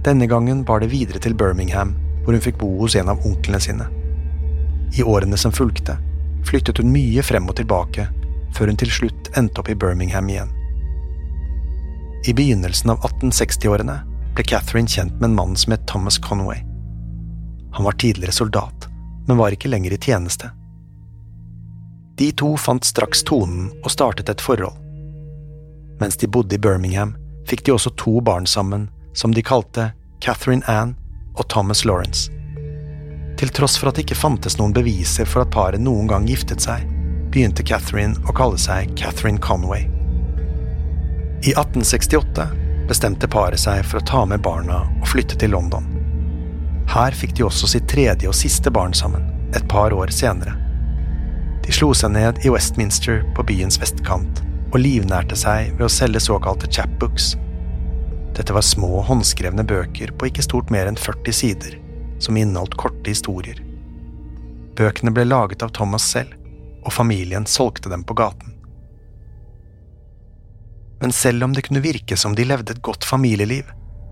Denne 0.07 0.29
gangen 0.31 0.61
bar 0.63 0.85
det 0.85 0.93
videre 0.93 1.19
til 1.19 1.35
Birmingham, 1.35 1.97
hvor 2.23 2.37
hun 2.37 2.45
fikk 2.45 2.61
bo 2.61 2.69
hos 2.79 2.95
en 2.95 3.11
av 3.11 3.27
onklene 3.27 3.59
sine. 3.61 3.89
I 4.95 5.03
årene 5.03 5.35
som 5.41 5.53
fulgte, 5.53 5.97
flyttet 6.47 6.79
hun 6.79 6.95
mye 6.95 7.25
frem 7.27 7.51
og 7.51 7.59
tilbake, 7.59 8.07
før 8.55 8.71
hun 8.71 8.79
til 8.81 8.93
slutt 8.93 9.31
endte 9.39 9.61
opp 9.61 9.71
i 9.71 9.77
Birmingham 9.79 10.29
igjen. 10.31 10.53
I 12.25 12.33
begynnelsen 12.33 12.95
av 12.95 13.03
1860-årene 13.05 13.99
ble 14.35 14.45
Catherine 14.49 14.89
kjent 14.89 15.19
med 15.21 15.31
en 15.31 15.37
mann 15.37 15.57
som 15.61 15.75
het 15.75 15.87
Thomas 15.91 16.19
Conway. 16.19 16.63
Han 17.75 17.85
var 17.85 17.99
tidligere 18.01 18.33
soldat, 18.33 18.89
men 19.27 19.37
var 19.37 19.53
ikke 19.53 19.69
lenger 19.69 19.93
i 19.93 20.01
tjeneste. 20.01 20.51
De 22.17 22.31
to 22.33 22.55
fant 22.57 22.87
straks 22.87 23.25
tonen 23.27 23.73
og 23.83 23.91
startet 23.91 24.31
et 24.31 24.43
forhold. 24.43 24.79
Mens 26.01 26.17
de 26.17 26.31
bodde 26.31 26.55
i 26.55 26.63
Birmingham, 26.63 27.17
fikk 27.51 27.67
de 27.67 27.75
også 27.75 27.91
to 27.99 28.21
barn 28.25 28.47
sammen, 28.47 28.89
som 29.15 29.35
de 29.35 29.43
kalte 29.43 29.91
Catherine 30.23 30.65
Anne 30.71 30.95
og 31.35 31.49
Thomas 31.51 31.85
Lawrence. 31.85 32.31
Til 33.39 33.51
tross 33.51 33.77
for 33.77 33.91
at 33.91 33.99
det 33.99 34.07
ikke 34.07 34.19
fantes 34.19 34.57
noen 34.61 34.75
beviser 34.75 35.27
for 35.29 35.43
at 35.43 35.53
paret 35.55 35.83
noen 35.83 36.07
gang 36.11 36.27
giftet 36.31 36.63
seg, 36.63 36.87
begynte 37.35 37.65
Catherine 37.67 38.15
å 38.29 38.33
kalle 38.37 38.59
seg 38.61 38.93
Catherine 38.99 39.41
Conway. 39.43 39.89
I 41.43 41.51
1868 41.51 42.47
bestemte 42.89 43.29
paret 43.29 43.59
seg 43.61 43.83
for 43.89 43.99
å 43.99 44.07
ta 44.07 44.21
med 44.29 44.45
barna 44.45 44.85
og 45.01 45.09
flytte 45.11 45.37
til 45.41 45.51
London. 45.57 45.89
Her 46.93 47.17
fikk 47.17 47.35
de 47.35 47.47
også 47.49 47.73
sitt 47.73 47.89
tredje 47.91 48.29
og 48.31 48.37
siste 48.39 48.71
barn 48.71 48.95
sammen, 48.95 49.25
et 49.57 49.67
par 49.69 49.93
år 49.97 50.13
senere. 50.15 50.55
De 51.65 51.75
slo 51.75 51.91
seg 51.97 52.13
ned 52.15 52.39
i 52.45 52.53
Westminster 52.53 53.25
på 53.35 53.47
byens 53.49 53.81
vestkant 53.83 54.45
og 54.71 54.79
livnærte 54.85 55.37
seg 55.39 55.73
ved 55.75 55.89
å 55.89 55.93
selge 55.93 56.23
såkalte 56.23 56.71
chapbooks. 56.71 57.33
Dette 58.37 58.55
var 58.55 58.67
små, 58.67 59.01
håndskrevne 59.09 59.67
bøker 59.67 60.15
på 60.15 60.31
ikke 60.31 60.45
stort 60.45 60.71
mer 60.75 60.91
enn 60.91 61.01
40 61.01 61.39
sider, 61.41 61.77
som 62.23 62.39
inneholdt 62.39 62.79
korte 62.79 63.11
historier. 63.11 63.59
Bøkene 64.79 65.15
ble 65.15 65.27
laget 65.27 65.63
av 65.63 65.75
Thomas 65.75 66.07
selv, 66.15 66.35
og 66.85 66.93
familien 66.93 67.47
solgte 67.49 67.91
dem 67.93 68.05
på 68.05 68.17
gaten. 68.19 68.53
Men 71.01 71.13
selv 71.13 71.45
om 71.45 71.53
det 71.53 71.67
kunne 71.67 71.83
virke 71.85 72.17
som 72.17 72.37
de 72.37 72.47
levde 72.47 72.73
et 72.73 72.83
godt 72.83 73.05
familieliv, 73.05 73.65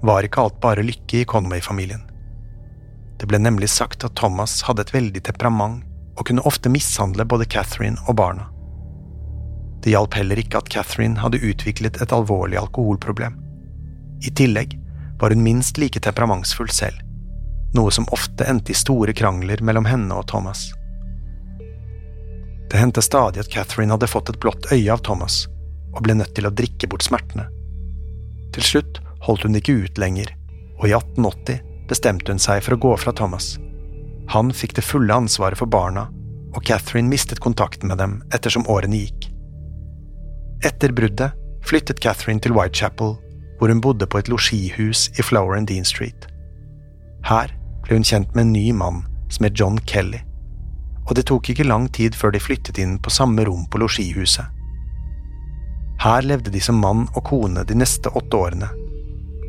var 0.02 0.26
ikke 0.26 0.42
alt 0.42 0.58
bare 0.60 0.82
lykke 0.84 1.22
i 1.22 1.28
Conway-familien. 1.28 2.02
Det 3.20 3.28
ble 3.30 3.38
nemlig 3.38 3.70
sagt 3.70 4.04
at 4.04 4.16
Thomas 4.18 4.58
hadde 4.66 4.82
et 4.82 4.94
veldig 4.94 5.22
temperament 5.28 5.84
og 6.18 6.26
kunne 6.26 6.44
ofte 6.48 6.72
mishandle 6.72 7.24
både 7.24 7.46
Catherine 7.46 8.00
og 8.08 8.18
barna. 8.18 8.48
Det 9.82 9.94
hjalp 9.94 10.14
heller 10.18 10.38
ikke 10.38 10.60
at 10.60 10.68
Catherine 10.70 11.18
hadde 11.22 11.40
utviklet 11.42 12.00
et 12.02 12.12
alvorlig 12.14 12.58
alkoholproblem. 12.58 13.38
I 14.22 14.30
tillegg 14.30 14.76
var 15.22 15.34
hun 15.34 15.42
minst 15.42 15.78
like 15.78 16.02
temperamentsfull 16.02 16.70
selv, 16.70 16.98
noe 17.74 17.90
som 17.94 18.06
ofte 18.14 18.46
endte 18.50 18.74
i 18.74 18.78
store 18.78 19.14
krangler 19.16 19.62
mellom 19.62 19.86
henne 19.88 20.18
og 20.18 20.28
Thomas. 20.30 20.68
Det 22.72 22.80
hendte 22.80 23.02
stadig 23.04 23.42
at 23.42 23.50
Catherine 23.52 23.92
hadde 23.92 24.08
fått 24.08 24.30
et 24.32 24.38
blått 24.40 24.70
øye 24.72 24.88
av 24.94 25.02
Thomas, 25.04 25.42
og 25.92 26.06
ble 26.06 26.14
nødt 26.16 26.32
til 26.38 26.48
å 26.48 26.54
drikke 26.56 26.88
bort 26.88 27.04
smertene. 27.04 27.44
Til 28.56 28.64
slutt 28.64 29.00
holdt 29.26 29.44
hun 29.44 29.58
ikke 29.58 29.74
ut 29.84 30.00
lenger, 30.00 30.30
og 30.80 30.88
i 30.88 30.94
1880 30.96 31.60
bestemte 31.90 32.32
hun 32.32 32.40
seg 32.40 32.62
for 32.64 32.78
å 32.78 32.80
gå 32.80 32.94
fra 33.02 33.12
Thomas. 33.12 33.58
Han 34.32 34.54
fikk 34.56 34.72
det 34.78 34.86
fulle 34.88 35.12
ansvaret 35.12 35.60
for 35.60 35.68
barna, 35.68 36.06
og 36.56 36.64
Catherine 36.64 37.12
mistet 37.12 37.44
kontakten 37.44 37.92
med 37.92 38.00
dem 38.00 38.18
ettersom 38.32 38.64
årene 38.72 39.04
gikk. 39.04 39.28
Etter 40.64 40.96
bruddet 40.96 41.36
flyttet 41.68 42.00
Catherine 42.00 42.40
til 42.40 42.56
Whitechapel, 42.56 43.18
hvor 43.58 43.68
hun 43.68 43.84
bodde 43.84 44.08
på 44.08 44.18
et 44.18 44.32
losjihus 44.32 45.10
i 45.18 45.22
Flower 45.22 45.60
and 45.60 45.68
Dean 45.68 45.84
Street. 45.84 46.24
Her 47.28 47.52
ble 47.84 48.00
hun 48.00 48.08
kjent 48.08 48.32
med 48.32 48.48
en 48.48 48.56
ny 48.56 48.70
mann 48.72 49.04
som 49.28 49.44
het 49.44 49.60
John 49.60 49.76
Kelly, 49.84 50.24
og 51.12 51.16
det 51.18 51.26
tok 51.28 51.50
ikke 51.52 51.66
lang 51.68 51.90
tid 51.92 52.14
før 52.16 52.32
de 52.32 52.40
flyttet 52.40 52.78
inn 52.80 52.94
på 52.96 53.12
samme 53.12 53.44
rom 53.44 53.66
på 53.68 53.82
losjihuset. 53.82 54.46
Her 56.00 56.24
levde 56.24 56.50
de 56.54 56.60
som 56.64 56.78
mann 56.80 57.02
og 57.12 57.26
kone 57.28 57.66
de 57.68 57.74
neste 57.76 58.08
åtte 58.16 58.38
årene, 58.38 58.70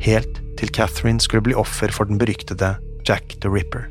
helt 0.03 0.41
til 0.59 0.73
Catherine 0.75 1.23
skulle 1.23 1.45
bli 1.45 1.55
offer 1.55 1.93
for 1.95 2.09
den 2.09 2.19
beryktede 2.19 2.73
Jack 3.07 3.37
the 3.39 3.51
Ripper. 3.53 3.87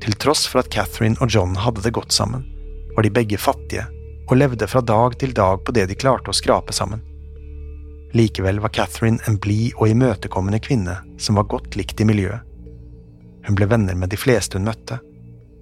Til 0.00 0.16
tross 0.16 0.46
for 0.48 0.62
at 0.62 0.70
Catherine 0.72 1.20
og 1.20 1.28
John 1.34 1.52
hadde 1.60 1.84
det 1.84 1.92
godt 1.98 2.16
sammen, 2.16 2.46
var 2.96 3.04
de 3.04 3.12
begge 3.12 3.36
fattige 3.36 3.84
og 4.24 4.38
levde 4.40 4.70
fra 4.72 4.80
dag 4.80 5.18
til 5.20 5.36
dag 5.36 5.60
på 5.64 5.74
det 5.76 5.84
de 5.90 5.98
klarte 6.00 6.32
å 6.32 6.38
skrape 6.38 6.72
sammen. 6.72 7.04
Likevel 8.16 8.62
var 8.64 8.72
Catherine 8.72 9.20
en 9.28 9.36
blid 9.36 9.76
og 9.76 9.92
imøtekommende 9.92 10.62
kvinne 10.64 10.96
som 11.20 11.36
var 11.36 11.50
godt 11.52 11.76
likt 11.76 12.00
i 12.00 12.08
miljøet. 12.08 12.40
Hun 13.44 13.56
ble 13.56 13.68
venner 13.68 14.00
med 14.00 14.16
de 14.16 14.20
fleste 14.20 14.56
hun 14.56 14.64
møtte, 14.64 15.02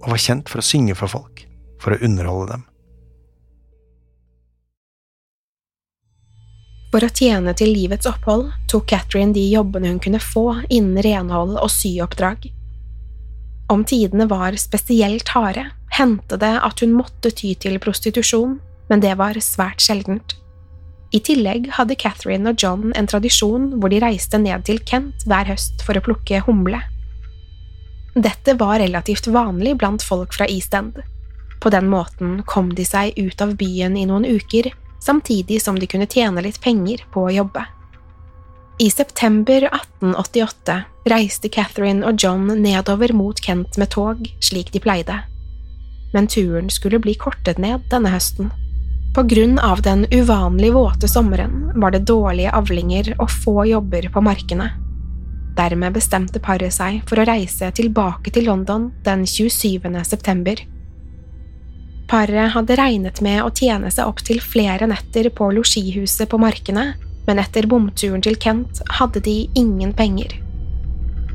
og 0.03 0.13
var 0.13 0.21
kjent 0.21 0.49
for 0.51 0.61
å 0.61 0.65
synge 0.65 0.95
for 0.97 1.11
folk, 1.11 1.45
for 1.81 1.95
å 1.95 2.01
underholde 2.05 2.55
dem. 2.55 2.65
For 6.93 7.03
å 7.03 7.11
tjene 7.11 7.51
til 7.57 7.73
livets 7.75 8.07
opphold 8.07 8.47
tok 8.71 8.87
Catherine 8.89 9.35
de 9.35 9.43
jobbene 9.51 9.91
hun 9.91 9.99
kunne 10.03 10.23
få 10.23 10.63
innen 10.69 11.01
renhold 11.03 11.57
og 11.59 11.69
syoppdrag. 11.73 12.47
Om 13.67 13.83
tidene 13.83 14.29
var 14.31 14.55
spesielt 14.61 15.27
harde, 15.35 15.65
hendte 15.91 16.39
det 16.39 16.53
at 16.63 16.79
hun 16.81 16.95
måtte 16.95 17.33
ty 17.35 17.51
til 17.59 17.75
prostitusjon, 17.83 18.57
men 18.87 19.03
det 19.03 19.17
var 19.19 19.35
svært 19.43 19.83
sjeldent. 19.83 20.37
I 21.15 21.19
tillegg 21.23 21.69
hadde 21.75 21.95
Catherine 21.99 22.51
og 22.51 22.59
John 22.59 22.93
en 22.95 23.07
tradisjon 23.07 23.73
hvor 23.79 23.91
de 23.91 23.99
reiste 24.03 24.39
ned 24.39 24.65
til 24.67 24.79
Kent 24.87 25.27
hver 25.27 25.47
høst 25.51 25.83
for 25.87 25.99
å 25.99 26.03
plukke 26.03 26.41
humle. 26.47 26.81
Dette 28.17 28.53
var 28.53 28.79
relativt 28.79 29.27
vanlig 29.27 29.75
blant 29.77 30.03
folk 30.03 30.33
fra 30.33 30.47
East 30.49 30.73
End. 30.73 30.95
På 31.61 31.69
den 31.69 31.89
måten 31.89 32.41
kom 32.45 32.71
de 32.75 32.85
seg 32.85 33.13
ut 33.17 33.41
av 33.41 33.53
byen 33.59 33.97
i 33.97 34.05
noen 34.09 34.25
uker, 34.25 34.71
samtidig 35.05 35.59
som 35.61 35.77
de 35.77 35.85
kunne 35.85 36.07
tjene 36.09 36.41
litt 36.41 36.57
penger 36.63 37.03
på 37.13 37.27
å 37.27 37.33
jobbe. 37.35 37.65
I 38.81 38.89
september 38.89 39.67
1888 39.69 40.79
reiste 41.13 41.49
Catherine 41.53 42.05
og 42.09 42.17
John 42.23 42.49
nedover 42.61 43.13
mot 43.13 43.37
Kent 43.37 43.77
med 43.77 43.93
tog, 43.93 44.25
slik 44.41 44.73
de 44.73 44.81
pleide. 44.81 45.19
Men 46.13 46.25
turen 46.25 46.73
skulle 46.73 47.01
bli 47.03 47.13
kortet 47.21 47.61
ned 47.61 47.85
denne 47.93 48.15
høsten. 48.15 48.49
På 49.13 49.27
grunn 49.29 49.59
av 49.61 49.85
den 49.85 50.07
uvanlig 50.09 50.73
våte 50.73 51.09
sommeren 51.09 51.71
var 51.75 51.93
det 51.93 52.05
dårlige 52.09 52.57
avlinger 52.57 53.13
og 53.19 53.29
få 53.45 53.65
jobber 53.69 54.09
på 54.13 54.25
markene. 54.25 54.71
Dermed 55.57 55.95
bestemte 55.95 56.41
paret 56.43 56.73
seg 56.75 57.01
for 57.09 57.17
å 57.17 57.25
reise 57.25 57.71
tilbake 57.73 58.33
til 58.33 58.45
London 58.45 58.91
den 59.05 59.25
27. 59.25 59.89
september. 60.05 60.61
Paret 62.07 62.53
hadde 62.53 62.77
regnet 62.79 63.19
med 63.25 63.41
å 63.43 63.51
tjene 63.51 63.89
seg 63.91 64.07
opp 64.07 64.21
til 64.23 64.39
flere 64.39 64.87
netter 64.87 65.27
på 65.33 65.49
losjihuset 65.57 66.29
på 66.31 66.39
markene, 66.39 66.93
men 67.27 67.41
etter 67.41 67.67
bomturen 67.67 68.23
til 68.23 68.37
Kent 68.39 68.79
hadde 68.99 69.19
de 69.25 69.39
ingen 69.59 69.91
penger. 69.97 70.37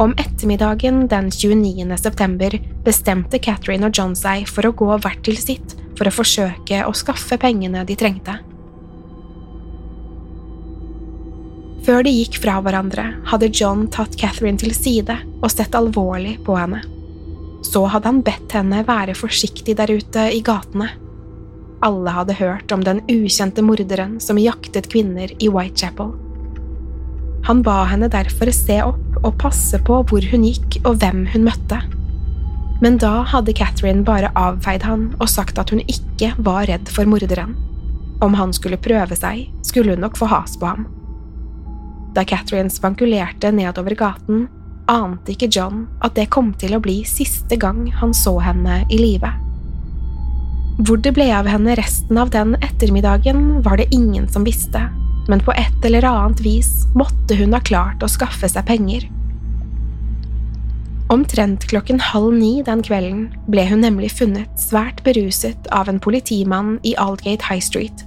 Om 0.01 0.15
ettermiddagen 0.17 1.05
den 1.11 1.29
29. 1.29 1.85
september 2.01 2.57
bestemte 2.87 3.43
Catherine 3.43 3.91
og 3.91 3.99
John 3.99 4.17
seg 4.17 4.47
for 4.49 4.65
å 4.65 4.73
gå 4.73 4.89
hvert 5.03 5.21
til 5.27 5.37
sitt 5.37 5.77
for 5.99 6.09
å 6.09 6.15
forsøke 6.15 6.81
å 6.87 6.95
skaffe 6.97 7.37
pengene 7.43 7.85
de 7.85 7.99
trengte. 7.99 8.39
Før 11.83 12.05
de 12.07 12.13
gikk 12.15 12.37
fra 12.39 12.61
hverandre, 12.63 13.09
hadde 13.27 13.51
John 13.51 13.89
tatt 13.91 14.15
Catherine 14.19 14.61
til 14.61 14.75
side 14.77 15.17
og 15.41 15.49
sett 15.51 15.75
alvorlig 15.75 16.37
på 16.47 16.55
henne. 16.55 16.83
Så 17.67 17.85
hadde 17.91 18.07
han 18.07 18.21
bedt 18.27 18.55
henne 18.55 18.85
være 18.87 19.17
forsiktig 19.19 19.75
der 19.79 19.91
ute 19.91 20.29
i 20.31 20.43
gatene. 20.47 20.93
Alle 21.83 22.15
hadde 22.15 22.39
hørt 22.39 22.71
om 22.75 22.85
den 22.87 23.03
ukjente 23.11 23.65
morderen 23.67 24.21
som 24.23 24.39
jaktet 24.39 24.87
kvinner 24.93 25.35
i 25.43 25.51
Whitechapel. 25.51 26.13
Han 27.49 27.65
ba 27.67 27.81
henne 27.91 28.07
derfor 28.11 28.53
se 28.55 28.79
opp 28.85 29.19
og 29.25 29.35
passe 29.43 29.79
på 29.83 29.99
hvor 30.07 30.31
hun 30.31 30.47
gikk 30.47 30.79
og 30.85 31.01
hvem 31.03 31.27
hun 31.35 31.49
møtte. 31.49 31.81
Men 32.83 32.99
da 33.03 33.25
hadde 33.27 33.55
Catherine 33.59 34.07
bare 34.07 34.31
avfeid 34.39 34.87
han 34.87 35.09
og 35.19 35.31
sagt 35.31 35.59
at 35.59 35.75
hun 35.75 35.83
ikke 35.91 36.31
var 36.39 36.71
redd 36.71 36.91
for 36.91 37.11
morderen. 37.11 37.57
Om 38.23 38.39
han 38.39 38.55
skulle 38.55 38.79
prøve 38.79 39.19
seg, 39.19 39.49
skulle 39.67 39.97
hun 39.97 40.07
nok 40.07 40.19
få 40.19 40.31
has 40.31 40.55
på 40.59 40.71
ham. 40.71 40.87
Da 42.13 42.25
Catherine 42.29 42.71
spankulerte 42.71 43.53
nedover 43.53 43.97
gaten, 43.97 44.49
ante 44.91 45.33
ikke 45.33 45.49
John 45.49 45.87
at 46.05 46.17
det 46.19 46.29
kom 46.35 46.53
til 46.61 46.77
å 46.77 46.83
bli 46.83 47.01
siste 47.09 47.57
gang 47.57 47.87
han 48.01 48.13
så 48.17 48.37
henne 48.43 48.83
i 48.93 48.99
live. 49.01 49.31
Hvor 50.83 50.99
det 51.05 51.15
ble 51.17 51.29
av 51.33 51.49
henne 51.49 51.77
resten 51.79 52.19
av 52.19 52.33
den 52.35 52.57
ettermiddagen, 52.61 53.63
var 53.65 53.79
det 53.79 53.93
ingen 53.95 54.29
som 54.29 54.45
visste, 54.45 54.89
men 55.29 55.41
på 55.45 55.55
et 55.55 55.87
eller 55.87 56.05
annet 56.09 56.41
vis 56.45 56.71
måtte 56.99 57.37
hun 57.39 57.55
ha 57.55 57.61
klart 57.63 58.03
å 58.03 58.11
skaffe 58.11 58.49
seg 58.51 58.67
penger. 58.69 59.09
Omtrent 61.13 61.67
klokken 61.69 62.01
halv 62.01 62.33
ni 62.35 62.63
den 62.65 62.81
kvelden 62.85 63.27
ble 63.53 63.67
hun 63.69 63.85
nemlig 63.85 64.15
funnet 64.17 64.49
svært 64.61 65.03
beruset 65.05 65.69
av 65.71 65.91
en 65.93 66.01
politimann 66.01 66.79
i 66.89 66.97
Aldgate 66.97 67.45
High 67.51 67.63
Street. 67.63 68.07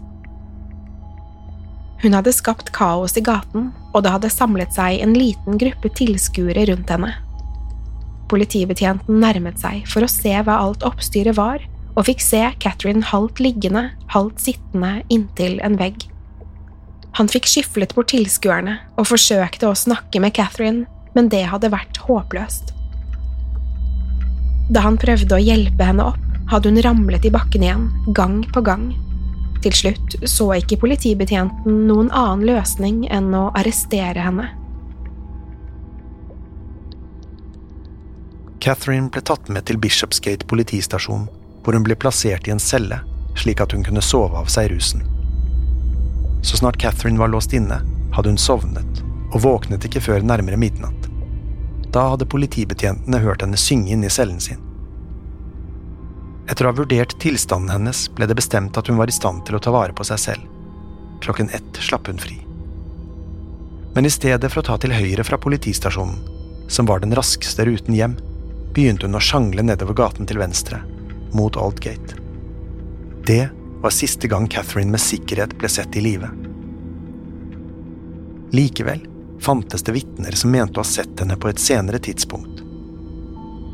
Hun 2.03 2.15
hadde 2.17 2.33
skapt 2.35 2.71
kaos 2.75 3.15
i 3.17 3.23
gaten, 3.23 3.69
og 3.93 4.03
det 4.03 4.11
hadde 4.13 4.33
samlet 4.33 4.73
seg 4.75 4.99
en 5.03 5.15
liten 5.15 5.59
gruppe 5.61 5.91
tilskuere 5.95 6.67
rundt 6.69 6.91
henne. 6.91 7.13
Politibetjenten 8.31 9.21
nærmet 9.21 9.61
seg 9.61 9.85
for 9.89 10.05
å 10.05 10.11
se 10.11 10.33
hva 10.33 10.57
alt 10.63 10.83
oppstyret 10.87 11.37
var, 11.37 11.63
og 11.95 12.07
fikk 12.09 12.23
se 12.23 12.41
Catherine 12.59 13.05
halvt 13.07 13.39
liggende, 13.39 13.87
halvt 14.11 14.41
sittende 14.43 14.97
inntil 15.13 15.61
en 15.63 15.77
vegg. 15.79 16.07
Han 17.15 17.31
fikk 17.31 17.47
skyflet 17.47 17.95
bort 17.95 18.11
tilskuerne 18.11 18.79
og 18.99 19.07
forsøkte 19.07 19.69
å 19.69 19.77
snakke 19.79 20.19
med 20.19 20.35
Catherine, 20.35 20.83
men 21.15 21.29
det 21.31 21.45
hadde 21.47 21.71
vært 21.71 22.01
håpløst. 22.03 22.73
Da 24.75 24.81
han 24.83 24.99
prøvde 24.99 25.37
å 25.37 25.41
hjelpe 25.41 25.87
henne 25.87 26.09
opp, 26.11 26.21
hadde 26.51 26.73
hun 26.73 26.81
ramlet 26.83 27.25
i 27.25 27.31
bakken 27.33 27.63
igjen, 27.63 27.87
gang 28.17 28.41
på 28.51 28.61
gang. 28.65 28.89
Til 29.65 29.73
slutt 29.73 30.15
så 30.29 30.45
ikke 30.59 30.77
politibetjenten 30.83 31.87
noen 31.87 32.11
annen 32.13 32.45
løsning 32.45 32.99
enn 33.09 33.31
å 33.33 33.47
arrestere 33.57 34.21
henne. 34.21 34.51
Catherine 38.61 39.09
ble 39.13 39.23
tatt 39.25 39.49
med 39.49 39.65
til 39.65 39.79
Bishopsgate 39.81 40.45
politistasjon, 40.49 41.25
hvor 41.65 41.77
hun 41.77 41.85
ble 41.85 41.97
plassert 41.97 42.45
i 42.45 42.53
en 42.53 42.61
celle, 42.61 42.99
slik 43.37 43.61
at 43.61 43.73
hun 43.73 43.85
kunne 43.85 44.05
sove 44.05 44.37
av 44.37 44.49
seg 44.53 44.69
rusen. 44.73 45.01
Så 46.45 46.61
snart 46.61 46.77
Catherine 46.81 47.21
var 47.21 47.33
låst 47.33 47.53
inne, 47.57 47.81
hadde 48.13 48.33
hun 48.33 48.41
sovnet, 48.41 49.01
og 49.33 49.41
våknet 49.45 49.85
ikke 49.89 50.01
før 50.01 50.25
nærmere 50.25 50.61
midnatt. 50.61 51.09
Da 51.93 52.11
hadde 52.13 52.29
politibetjentene 52.29 53.21
hørt 53.25 53.41
henne 53.45 53.57
synge 53.57 53.93
inne 53.93 54.09
i 54.09 54.13
cellen 54.13 54.41
sin. 54.41 54.61
Etter 56.45 56.65
å 56.65 56.71
ha 56.71 56.77
vurdert 56.77 57.15
tilstanden 57.21 57.73
hennes 57.73 58.05
ble 58.13 58.27
det 58.29 58.37
bestemt 58.37 58.77
at 58.77 58.89
hun 58.89 58.99
var 58.99 59.09
i 59.09 59.15
stand 59.15 59.45
til 59.47 59.57
å 59.57 59.61
ta 59.63 59.73
vare 59.73 59.95
på 59.97 60.05
seg 60.05 60.21
selv. 60.21 60.43
Klokken 61.25 61.49
ett 61.57 61.79
slapp 61.81 62.07
hun 62.11 62.21
fri. 62.21 62.37
Men 63.95 64.05
i 64.05 64.13
stedet 64.13 64.51
for 64.51 64.61
å 64.61 64.67
ta 64.67 64.75
til 64.81 64.93
høyre 64.93 65.23
fra 65.25 65.39
politistasjonen, 65.41 66.19
som 66.67 66.89
var 66.89 67.01
den 67.01 67.15
raskeste 67.15 67.65
ruten 67.65 67.95
hjem, 67.95 68.17
begynte 68.75 69.07
hun 69.07 69.17
å 69.17 69.23
sjangle 69.23 69.63
nedover 69.63 69.95
gaten 69.97 70.27
til 70.27 70.41
venstre, 70.41 70.81
mot 71.33 71.57
Aldgate. 71.57 72.19
Det 73.25 73.47
var 73.81 73.95
siste 73.95 74.27
gang 74.27 74.49
Catherine 74.51 74.91
med 74.91 75.01
sikkerhet 75.01 75.55
ble 75.57 75.69
sett 75.71 75.95
i 75.95 76.03
live. 76.03 76.29
Likevel 78.55 79.05
fantes 79.41 79.83
det 79.85 79.95
vitner 79.95 80.35
som 80.37 80.51
mente 80.53 80.79
å 80.79 80.83
ha 80.83 80.89
sett 80.89 81.19
henne 81.21 81.37
på 81.39 81.49
et 81.49 81.61
senere 81.61 82.01
tidspunkt. 82.03 82.64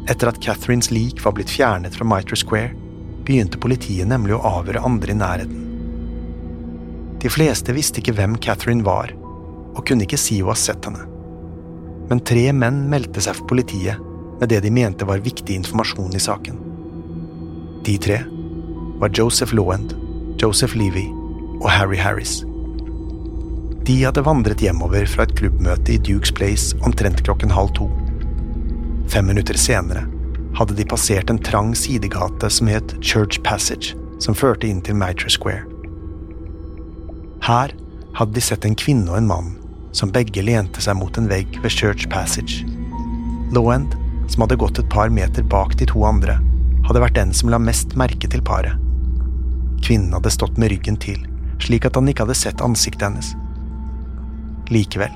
Etter 0.10 0.32
at 0.32 0.40
Catherines 0.42 0.90
lik 0.92 1.22
var 1.26 1.36
blitt 1.38 1.52
fjernet 1.54 1.96
fra 1.98 2.08
Mitre 2.08 2.38
Square, 2.40 2.74
begynte 3.26 3.60
politiet 3.62 4.10
nemlig 4.10 4.34
å 4.38 4.44
avhøre 4.58 4.82
andre 4.86 5.14
i 5.14 5.18
nærheten. 5.18 5.68
De 7.22 7.30
fleste 7.30 7.74
visste 7.78 8.02
ikke 8.02 8.16
hvem 8.18 8.38
Catherine 8.42 8.86
var, 8.86 9.14
og 9.76 9.84
kunne 9.86 10.08
ikke 10.08 10.20
si 10.20 10.40
å 10.42 10.50
ha 10.50 10.58
sett 10.58 10.88
henne. 10.90 11.06
Men 12.10 12.24
tre 12.28 12.48
menn 12.52 12.88
meldte 12.92 13.22
seg 13.24 13.38
for 13.38 13.54
politiet 13.54 14.02
med 14.42 14.50
det 14.50 14.64
de 14.66 14.72
mente 14.74 15.06
var 15.06 15.22
viktig 15.22 15.54
informasjon 15.62 16.18
i 16.18 16.24
saken. 16.24 16.58
De 17.86 17.98
tre 18.02 18.24
var 19.02 19.14
Joseph 19.14 19.54
Lawend, 19.54 19.94
Joseph 20.42 20.74
Levy 20.76 21.06
og 21.62 21.70
Harry 21.70 22.02
Harris. 22.02 22.42
De 23.86 23.96
hadde 24.02 24.26
vandret 24.26 24.62
hjemover 24.62 25.06
fra 25.10 25.26
et 25.26 25.34
klubbmøte 25.38 25.96
i 25.96 26.02
Dukes 26.02 26.34
Place 26.34 26.78
omtrent 26.86 27.22
klokken 27.26 27.54
halv 27.54 27.74
to. 27.78 27.88
Fem 29.12 29.26
minutter 29.28 29.58
senere 29.60 30.06
hadde 30.56 30.76
de 30.78 30.86
passert 30.88 31.30
en 31.30 31.40
trang 31.44 31.74
sidegate 31.76 32.48
som 32.50 32.70
het 32.72 32.94
Church 33.04 33.42
Passage, 33.44 33.92
som 34.24 34.38
førte 34.38 34.70
inn 34.72 34.80
til 34.88 34.96
Mitre 34.96 35.28
Square. 35.28 35.66
Her 37.44 37.74
hadde 38.16 38.38
de 38.38 38.44
sett 38.46 38.64
en 38.64 38.78
kvinne 38.80 39.12
og 39.12 39.20
en 39.20 39.28
mann 39.28 39.52
som 39.92 40.14
begge 40.16 40.46
lente 40.48 40.80
seg 40.80 40.96
mot 40.96 41.20
en 41.20 41.28
vegg 41.28 41.60
ved 41.60 41.76
Church 41.76 42.08
Passage. 42.08 42.64
Lowend, 43.52 44.00
som 44.32 44.46
hadde 44.46 44.62
gått 44.64 44.80
et 44.80 44.92
par 44.94 45.12
meter 45.12 45.44
bak 45.44 45.76
de 45.76 45.92
to 45.92 46.08
andre, 46.08 46.40
hadde 46.88 47.04
vært 47.04 47.20
den 47.20 47.36
som 47.36 47.52
la 47.52 47.60
mest 47.60 47.98
merke 48.00 48.32
til 48.32 48.48
paret. 48.48 48.80
Kvinnen 49.84 50.16
hadde 50.16 50.32
stått 50.32 50.56
med 50.56 50.72
ryggen 50.72 50.96
til, 50.96 51.20
slik 51.60 51.84
at 51.84 52.00
han 52.00 52.08
ikke 52.08 52.30
hadde 52.30 52.44
sett 52.48 52.64
ansiktet 52.64 53.10
hennes. 53.10 53.36
Likevel 54.72 55.12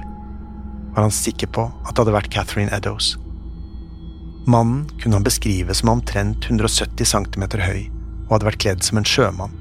var 0.91 1.05
han 1.05 1.21
sikker 1.23 1.47
på 1.47 1.69
at 1.85 1.93
det 1.93 2.03
hadde 2.03 2.23
vært 2.23 2.35
Catherine 2.35 2.75
Eddowes. 2.75 3.15
Mannen 4.45 4.89
kunne 5.01 5.15
han 5.15 5.23
beskrive 5.25 5.73
som 5.73 5.89
omtrent 5.89 6.45
170 6.45 7.05
cm 7.05 7.45
høy 7.65 7.87
og 8.27 8.33
hadde 8.35 8.45
vært 8.45 8.61
kledd 8.61 8.83
som 8.85 8.99
en 8.99 9.07
sjømann. 9.09 9.53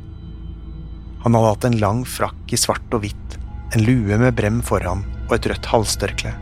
Han 1.24 1.36
hadde 1.36 1.52
hatt 1.54 1.66
en 1.68 1.78
lang 1.80 2.02
frakk 2.04 2.52
i 2.52 2.58
svart 2.60 2.92
og 2.92 3.00
hvitt, 3.00 3.36
en 3.72 3.84
lue 3.84 4.18
med 4.20 4.36
brem 4.36 4.58
foran 4.62 5.06
og 5.24 5.38
et 5.38 5.48
rødt 5.48 5.68
halstørkle. 5.72 6.34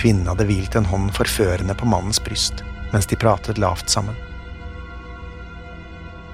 Kvinnen 0.00 0.30
hadde 0.30 0.46
hvilt 0.48 0.76
en 0.78 0.88
hånd 0.88 1.12
forførende 1.16 1.76
på 1.76 1.88
mannens 1.88 2.22
bryst 2.24 2.64
mens 2.94 3.10
de 3.10 3.18
pratet 3.20 3.60
lavt 3.60 3.92
sammen. 3.92 4.16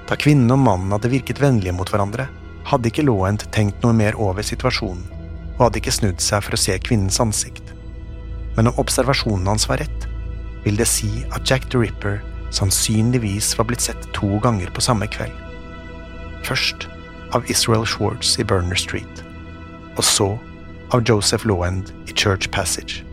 Da 0.07 0.15
kvinnen 0.19 0.51
og 0.53 0.61
mannen 0.63 0.93
hadde 0.95 1.11
virket 1.11 1.41
vennlige 1.41 1.73
mot 1.75 1.91
hverandre, 1.91 2.27
hadde 2.69 2.87
ikke 2.87 3.03
Lawent 3.07 3.47
tenkt 3.51 3.83
noe 3.83 3.95
mer 3.97 4.15
over 4.21 4.45
situasjonen 4.45 5.03
og 5.57 5.65
hadde 5.65 5.81
ikke 5.81 5.93
snudd 5.95 6.23
seg 6.23 6.45
for 6.45 6.55
å 6.55 6.61
se 6.61 6.77
kvinnens 6.79 7.19
ansikt. 7.19 7.73
Men 8.55 8.71
om 8.71 8.79
observasjonen 8.79 9.49
hans 9.51 9.67
var 9.67 9.81
rett, 9.83 10.07
vil 10.65 10.77
det 10.77 10.87
si 10.89 11.25
at 11.35 11.45
Jack 11.49 11.69
the 11.69 11.81
Ripper 11.81 12.21
sannsynligvis 12.51 13.53
var 13.57 13.69
blitt 13.69 13.83
sett 13.85 14.07
to 14.13 14.39
ganger 14.43 14.71
på 14.75 14.83
samme 14.83 15.07
kveld. 15.11 15.35
Først 16.45 16.87
av 17.35 17.47
Israel 17.51 17.85
Schwartz 17.87 18.37
i 18.39 18.43
Burner 18.43 18.79
Street, 18.79 19.23
og 19.95 20.03
så 20.03 20.33
av 20.91 21.05
Joseph 21.07 21.47
Lawend 21.47 21.93
i 22.07 22.13
Church 22.13 22.49
Passage. 22.51 23.05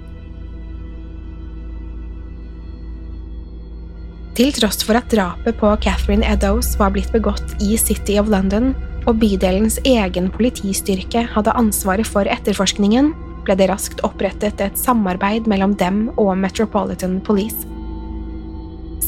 Til 4.38 4.52
tross 4.54 4.84
for 4.86 4.94
at 4.94 5.08
drapet 5.10 5.56
på 5.58 5.70
Catherine 5.82 6.26
Eddowes 6.26 6.76
var 6.78 6.92
blitt 6.94 7.10
begått 7.14 7.56
i 7.62 7.74
City 7.78 8.20
of 8.20 8.30
London, 8.30 8.70
og 9.08 9.18
bydelens 9.22 9.78
egen 9.88 10.28
politistyrke 10.30 11.24
hadde 11.32 11.54
ansvaret 11.58 12.06
for 12.06 12.28
etterforskningen, 12.28 13.14
ble 13.48 13.56
det 13.56 13.70
raskt 13.72 14.04
opprettet 14.04 14.60
et 14.60 14.78
samarbeid 14.78 15.48
mellom 15.48 15.74
dem 15.80 16.06
og 16.20 16.36
Metropolitan 16.36 17.18
Police. 17.24 17.64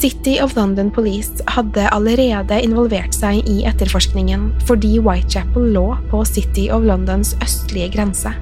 City 0.00 0.38
of 0.40 0.55
London 0.57 0.88
Police 0.90 1.44
hadde 1.53 1.85
allerede 1.92 2.57
involvert 2.64 3.12
seg 3.12 3.44
i 3.44 3.59
etterforskningen 3.68 4.46
fordi 4.64 4.94
Whitechapel 5.05 5.74
lå 5.74 5.90
på 6.09 6.22
City 6.24 6.70
of 6.72 6.87
Londons 6.88 7.35
østlige 7.44 7.90
grense. 7.98 8.33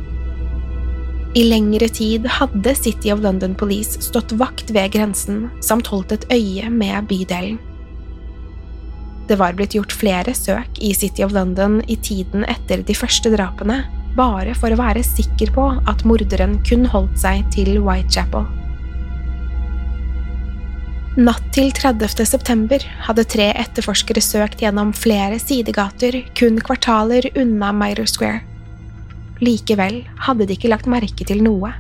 I 1.34 1.42
lengre 1.44 1.88
tid 1.92 2.28
hadde 2.38 2.76
City 2.78 3.11
of 3.12 3.24
London 3.26 3.56
Police 3.58 3.98
stått 4.06 4.37
vakt 4.38 4.70
ved 4.70 4.94
grensen 4.94 5.48
samt 5.61 5.90
holdt 5.90 6.14
et 6.14 6.28
øye 6.30 6.70
med 6.70 7.11
bydelen. 7.11 7.58
Det 9.28 9.37
var 9.37 9.58
blitt 9.58 9.74
gjort 9.76 9.92
flere 9.92 10.32
søk 10.32 10.78
i 10.80 10.94
City 10.96 11.26
of 11.26 11.34
London 11.37 11.82
i 11.90 11.98
tiden 12.00 12.46
etter 12.48 12.80
de 12.87 12.94
første 12.96 13.34
drapene, 13.34 13.82
bare 14.18 14.54
for 14.59 14.74
å 14.74 14.81
være 14.81 15.04
sikker 15.07 15.52
på 15.54 15.70
at 15.88 16.04
morderen 16.09 16.59
kun 16.66 16.87
holdt 16.90 17.20
seg 17.22 17.46
til 17.54 17.78
Whitechapel. 17.85 18.46
Natt 21.18 21.48
til 21.50 21.72
30. 21.74 22.12
september 22.31 22.85
hadde 23.09 23.24
tre 23.26 23.48
etterforskere 23.59 24.22
søkt 24.22 24.61
gjennom 24.62 24.92
flere 24.94 25.40
sidegater 25.42 26.20
kun 26.38 26.61
kvartaler 26.62 27.26
unna 27.38 27.72
Mitre 27.74 28.07
Square. 28.07 28.44
Likevel 29.42 30.04
hadde 30.26 30.46
de 30.46 30.54
ikke 30.54 30.70
lagt 30.70 30.87
merke 30.90 31.26
til 31.26 31.42
noe. 31.42 31.72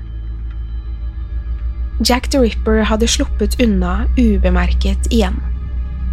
Jack 2.02 2.30
the 2.30 2.40
Ripper 2.42 2.82
hadde 2.86 3.06
sluppet 3.10 3.56
unna 3.62 4.08
ubemerket 4.18 5.06
igjen. 5.14 5.38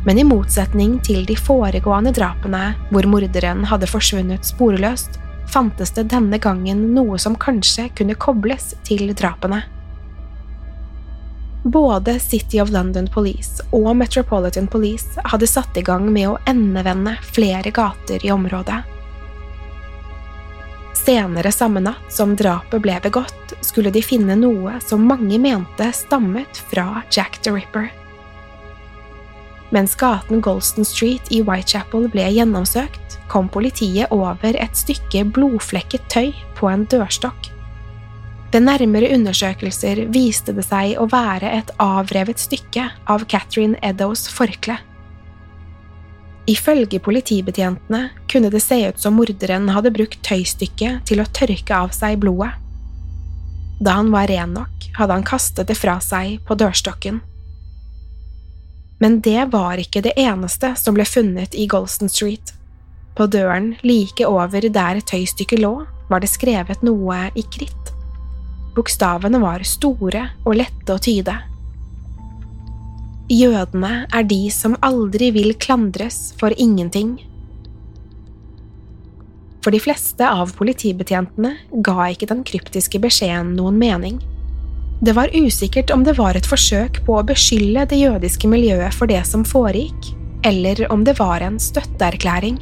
Men 0.05 0.21
i 0.21 0.25
motsetning 0.25 0.99
til 1.05 1.25
de 1.25 1.33
foregående 1.37 2.13
drapene, 2.13 2.75
hvor 2.91 3.09
morderen 3.09 3.65
hadde 3.69 3.89
forsvunnet 3.89 4.45
sporløst, 4.45 5.17
fantes 5.51 5.91
det 5.95 6.09
denne 6.13 6.37
gangen 6.41 6.93
noe 6.95 7.19
som 7.21 7.37
kanskje 7.39 7.89
kunne 7.97 8.15
kobles 8.15 8.73
til 8.87 9.13
drapene. 9.15 9.63
Både 11.65 12.19
City 12.19 12.59
of 12.61 12.69
London 12.69 13.07
Police 13.09 13.63
og 13.73 13.95
Metropolitan 13.97 14.67
Police 14.67 15.21
hadde 15.25 15.47
satt 15.49 15.77
i 15.77 15.85
gang 15.85 16.11
med 16.13 16.29
å 16.29 16.37
endevende 16.45 17.15
flere 17.25 17.73
gater 17.73 18.21
i 18.25 18.29
området. 18.31 18.83
Senere 21.05 21.51
samme 21.51 21.81
natt 21.81 22.13
som 22.13 22.35
drapet 22.37 22.81
ble 22.81 22.99
begått, 23.01 23.57
skulle 23.61 23.91
de 23.93 24.01
finne 24.01 24.37
noe 24.37 24.79
som 24.81 25.05
mange 25.05 25.37
mente 25.41 25.91
stammet 25.93 26.61
fra 26.69 27.03
Jack 27.13 27.41
the 27.41 27.53
Ripper. 27.53 27.89
Mens 29.73 29.95
gaten 29.97 30.41
Golston 30.45 30.85
Street 30.85 31.31
i 31.33 31.41
Whitechapel 31.41 32.05
ble 32.13 32.27
gjennomsøkt, 32.35 33.17
kom 33.31 33.49
politiet 33.49 34.11
over 34.13 34.53
et 34.53 34.77
stykke 34.77 35.25
blodflekket 35.33 36.05
tøy 36.13 36.31
på 36.57 36.69
en 36.69 36.85
dørstokk. 36.91 37.49
Ved 38.53 38.63
nærmere 38.63 39.09
undersøkelser 39.11 40.05
viste 40.13 40.53
det 40.55 40.63
seg 40.67 40.93
å 41.01 41.09
være 41.11 41.49
et 41.57 41.73
avrevet 41.81 42.39
stykke 42.39 42.85
av 43.11 43.25
Catherine 43.27 43.75
Eddows 43.83 44.29
forkle. 44.31 44.77
Ifølge 46.47 47.01
politibetjentene 47.01 48.11
kunne 48.31 48.51
det 48.53 48.61
se 48.61 48.77
ut 48.85 49.01
som 49.01 49.17
morderen 49.17 49.71
hadde 49.73 49.91
brukt 49.91 50.21
tøystykket 50.23 51.07
til 51.09 51.23
å 51.23 51.29
tørke 51.33 51.73
av 51.75 51.91
seg 51.97 52.21
blodet. 52.21 52.53
Da 53.81 53.97
han 53.97 54.13
var 54.13 54.29
ren 54.31 54.53
nok, 54.55 54.91
hadde 54.95 55.17
han 55.17 55.25
kastet 55.27 55.67
det 55.67 55.75
fra 55.75 55.97
seg 55.99 56.37
på 56.47 56.55
dørstokken. 56.55 57.19
Men 59.05 59.19
det 59.21 59.51
var 59.53 59.77
ikke 59.77 60.01
det 60.01 60.15
eneste 60.17 60.71
som 60.81 60.95
ble 60.97 61.03
funnet 61.05 61.53
i 61.53 61.67
Golston 61.69 62.09
Street. 62.09 62.55
På 63.13 63.27
døren 63.29 63.75
like 63.85 64.25
over 64.25 64.65
der 64.65 64.97
tøystykket 64.97 65.61
lå, 65.61 65.75
var 66.09 66.23
det 66.23 66.31
skrevet 66.31 66.81
noe 66.81 67.19
i 67.37 67.43
kritt. 67.53 67.91
Bokstavene 68.73 69.37
var 69.43 69.61
store 69.61 70.23
og 70.41 70.57
lette 70.57 70.89
å 70.89 70.97
tyde. 70.97 71.37
Jødene 73.29 73.93
er 74.09 74.25
de 74.25 74.41
som 74.49 74.73
aldri 74.81 75.29
vil 75.37 75.53
klandres 75.53 76.31
for 76.41 76.57
ingenting. 76.57 77.19
For 79.61 79.69
de 79.69 79.85
fleste 79.85 80.25
av 80.25 80.57
politibetjentene 80.57 81.53
ga 81.85 82.09
ikke 82.09 82.33
den 82.33 82.41
kryptiske 82.41 83.05
beskjeden 83.05 83.53
noen 83.53 83.77
mening. 83.77 84.17
Det 84.99 85.15
var 85.15 85.33
usikkert 85.33 85.91
om 85.91 86.03
det 86.03 86.15
var 86.17 86.37
et 86.37 86.47
forsøk 86.47 87.01
på 87.05 87.17
å 87.19 87.25
beskylde 87.27 87.83
det 87.91 87.99
jødiske 87.99 88.47
miljøet 88.47 88.95
for 88.95 89.11
det 89.11 89.21
som 89.27 89.43
foregikk, 89.45 90.13
eller 90.47 90.85
om 90.91 91.03
det 91.03 91.17
var 91.19 91.43
en 91.43 91.59
støtteerklæring. 91.59 92.61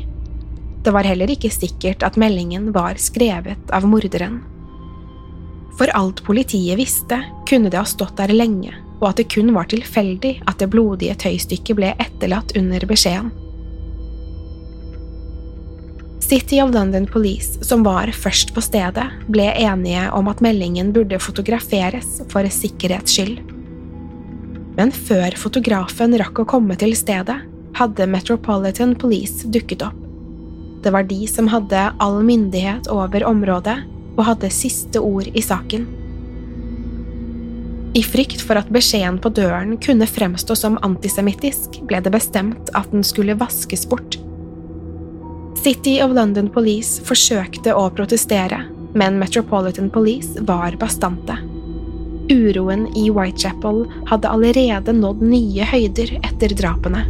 Det 0.83 0.91
var 0.91 1.07
heller 1.07 1.29
ikke 1.31 1.51
sikkert 1.53 2.03
at 2.03 2.17
meldingen 2.19 2.71
var 2.75 2.97
skrevet 2.99 3.71
av 3.71 3.85
morderen. 3.87 4.41
For 5.77 5.89
alt 5.97 6.23
politiet 6.25 6.77
visste, 6.77 7.21
kunne 7.49 7.71
det 7.71 7.79
ha 7.79 7.87
stått 7.87 8.17
der 8.19 8.33
lenge 8.33 8.73
og 9.03 9.09
at 9.11 9.19
det 9.19 9.31
kun 9.33 9.51
var 9.55 9.67
tilfeldig 9.67 10.37
at 10.47 10.61
det 10.61 10.69
blodige 10.71 11.15
tøystykket 11.19 11.75
ble 11.75 11.91
etterlatt 11.99 12.55
under 12.59 12.85
beskjeden. 12.87 13.33
City 16.23 16.61
of 16.61 16.73
London 16.73 17.05
Police, 17.07 17.65
som 17.65 17.83
var 17.83 18.07
først 18.07 18.53
på 18.55 18.61
stedet, 18.63 19.03
ble 19.27 19.49
enige 19.59 20.05
om 20.15 20.29
at 20.31 20.39
meldingen 20.39 20.93
burde 20.95 21.19
fotograferes 21.19 22.21
for 22.31 22.47
sikkerhets 22.47 23.11
skyld. 23.11 23.41
Men 24.77 24.93
før 24.95 25.35
fotografen 25.35 26.15
rakk 26.17 26.39
å 26.39 26.47
komme 26.47 26.79
til 26.79 26.95
stedet, 26.95 27.41
hadde 27.75 28.07
Metropolitan 28.07 28.95
Police 28.95 29.51
dukket 29.51 29.83
opp. 29.83 29.99
Det 30.83 30.95
var 30.95 31.03
de 31.11 31.27
som 31.27 31.51
hadde 31.51 31.83
all 31.99 32.21
myndighet 32.23 32.87
over 32.91 33.27
området 33.27 33.81
og 34.15 34.25
hadde 34.31 34.55
siste 34.55 35.03
ord 35.03 35.27
i 35.27 35.43
saken. 35.43 35.89
I 37.99 38.01
frykt 38.01 38.41
for 38.41 38.57
at 38.63 38.71
beskjeden 38.71 39.19
på 39.21 39.29
døren 39.35 39.75
kunne 39.75 40.07
fremstå 40.07 40.55
som 40.55 40.79
antisemittisk, 40.87 41.83
ble 41.83 41.99
det 41.99 42.15
bestemt 42.15 42.71
at 42.79 42.87
den 42.95 43.03
skulle 43.03 43.35
vaskes 43.37 43.83
bort. 43.91 44.23
City 45.63 46.01
of 46.03 46.11
London 46.11 46.49
Police 46.51 46.99
forsøkte 47.07 47.71
å 47.71 47.85
protestere, 47.95 48.57
men 48.99 49.15
Metropolitan 49.15 49.87
Police 49.87 50.41
var 50.43 50.75
bastante. 50.75 51.37
Uroen 52.27 52.89
i 52.99 53.05
Whitechapel 53.07 53.85
hadde 54.09 54.27
allerede 54.27 54.91
nådd 54.97 55.21
nye 55.23 55.63
høyder 55.69 56.11
etter 56.19 56.51
drapene. 56.59 57.05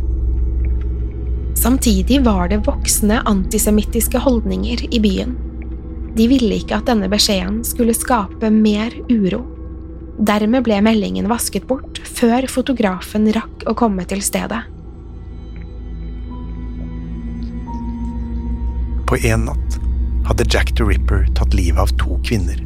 Samtidig 1.57 2.19
var 2.27 2.51
det 2.51 2.61
voksne 2.67 3.23
antisemittiske 3.31 4.21
holdninger 4.21 4.85
i 4.85 5.01
byen. 5.01 5.33
De 6.13 6.29
ville 6.29 6.61
ikke 6.61 6.77
at 6.77 6.91
denne 6.91 7.09
beskjeden 7.09 7.63
skulle 7.65 7.97
skape 7.97 8.53
mer 8.53 8.93
uro. 9.09 9.41
Dermed 10.21 10.61
ble 10.69 10.77
meldingen 10.85 11.25
vasket 11.31 11.65
bort 11.65 12.03
før 12.05 12.45
fotografen 12.45 13.31
rakk 13.33 13.65
å 13.65 13.73
komme 13.73 14.05
til 14.05 14.21
stedet. 14.21 14.61
På 19.13 19.17
en 19.17 19.43
natt 19.45 19.75
hadde 20.25 20.45
Jack 20.49 20.71
the 20.77 20.83
Ripper 20.83 21.27
tatt 21.35 21.53
livet 21.53 21.81
av 21.81 21.91
to 22.01 22.15
kvinner. 22.25 22.57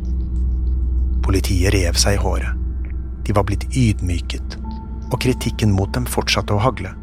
Politiet 1.25 1.73
rev 1.73 1.97
seg 1.99 2.15
i 2.15 2.21
håret. 2.23 2.55
De 3.27 3.35
var 3.35 3.43
blitt 3.49 3.65
ydmyket, 3.75 4.55
og 5.11 5.17
kritikken 5.25 5.75
mot 5.75 5.91
dem 5.91 6.07
fortsatte 6.07 6.55
å 6.55 6.61
hagle. 6.63 6.93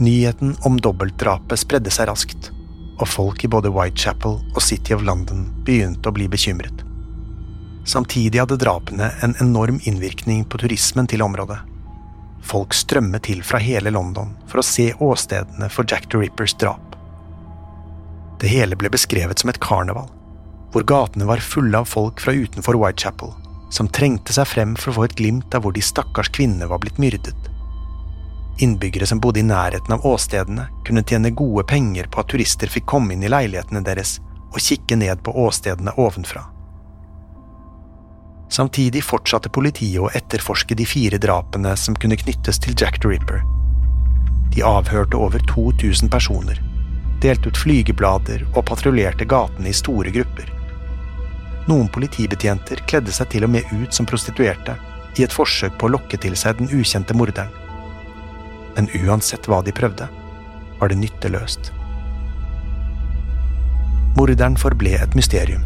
Nyheten 0.00 0.56
om 0.64 0.80
dobbeltdrapet 0.80 1.60
spredde 1.60 1.92
seg 1.92 2.08
raskt, 2.08 2.48
og 2.96 3.04
folk 3.18 3.44
i 3.44 3.52
både 3.52 3.68
Whitechapel 3.76 4.40
og 4.40 4.64
City 4.64 4.96
of 4.96 5.04
London 5.04 5.50
begynte 5.68 6.08
å 6.08 6.16
bli 6.16 6.32
bekymret. 6.32 6.80
Samtidig 7.84 8.40
hadde 8.40 8.62
drapene 8.64 9.12
en 9.20 9.36
enorm 9.44 9.76
innvirkning 9.84 10.46
på 10.48 10.64
turismen 10.64 11.04
til 11.04 11.28
området. 11.28 11.60
Folk 12.48 12.72
strømmet 12.72 13.28
til 13.28 13.44
fra 13.44 13.60
hele 13.60 13.92
London 13.92 14.38
for 14.48 14.64
å 14.64 14.70
se 14.72 14.94
åstedene 14.96 15.68
for 15.68 15.84
Jack 15.84 16.08
the 16.08 16.24
Rippers 16.24 16.56
drap. 16.56 16.89
Det 18.40 18.48
hele 18.48 18.76
ble 18.76 18.88
beskrevet 18.92 19.42
som 19.42 19.52
et 19.52 19.60
karneval, 19.60 20.08
hvor 20.72 20.86
gatene 20.88 21.26
var 21.28 21.42
fulle 21.44 21.76
av 21.76 21.88
folk 21.90 22.22
fra 22.24 22.32
utenfor 22.32 22.78
Whitechapel, 22.80 23.34
som 23.70 23.88
trengte 23.88 24.32
seg 24.32 24.48
frem 24.48 24.76
for 24.78 24.92
å 24.92 24.96
få 24.98 25.08
et 25.08 25.16
glimt 25.18 25.54
av 25.54 25.64
hvor 25.64 25.76
de 25.76 25.82
stakkars 25.84 26.30
kvinnene 26.32 26.70
var 26.70 26.80
blitt 26.82 27.00
myrdet. 27.02 27.50
Innbyggere 28.60 29.06
som 29.06 29.20
bodde 29.20 29.40
i 29.40 29.46
nærheten 29.46 29.94
av 29.94 30.06
åstedene, 30.06 30.66
kunne 30.84 31.04
tjene 31.04 31.32
gode 31.36 31.64
penger 31.68 32.08
på 32.12 32.20
at 32.22 32.32
turister 32.32 32.68
fikk 32.72 32.88
komme 32.92 33.14
inn 33.14 33.24
i 33.24 33.30
leilighetene 33.32 33.84
deres 33.84 34.18
og 34.50 34.58
kikke 34.60 34.98
ned 35.00 35.22
på 35.24 35.36
åstedene 35.44 35.94
ovenfra. 36.00 36.46
Samtidig 38.50 39.04
fortsatte 39.06 39.52
politiet 39.54 40.00
å 40.02 40.10
etterforske 40.10 40.74
de 40.74 40.88
fire 40.88 41.20
drapene 41.22 41.76
som 41.78 41.94
kunne 41.94 42.18
knyttes 42.18 42.58
til 42.58 42.74
Jack 42.74 42.98
the 43.00 43.12
Ripper. 43.12 43.44
De 44.50 44.64
avhørte 44.66 45.16
over 45.16 45.38
2000 45.46 46.10
personer, 46.10 46.58
delte 47.20 47.50
ut 47.50 47.60
flygeblader 47.60 48.46
og 48.54 48.64
patruljerte 48.70 49.26
gatene 49.28 49.70
i 49.70 49.76
store 49.76 50.12
grupper. 50.14 50.48
Noen 51.68 51.90
politibetjenter 51.92 52.80
kledde 52.90 53.12
seg 53.14 53.28
til 53.34 53.46
og 53.46 53.52
med 53.54 53.68
ut 53.72 53.94
som 53.94 54.08
prostituerte 54.08 54.76
i 55.18 55.26
et 55.26 55.34
forsøk 55.34 55.76
på 55.78 55.88
å 55.88 55.94
lokke 55.96 56.18
til 56.22 56.36
seg 56.38 56.60
den 56.60 56.70
ukjente 56.72 57.16
morderen. 57.16 57.52
Men 58.76 58.88
uansett 59.02 59.48
hva 59.50 59.60
de 59.66 59.74
prøvde, 59.74 60.06
var 60.80 60.90
det 60.90 61.00
nytteløst. 61.02 61.72
Morderen 64.16 64.56
forble 64.58 64.96
et 64.96 65.14
mysterium. 65.18 65.62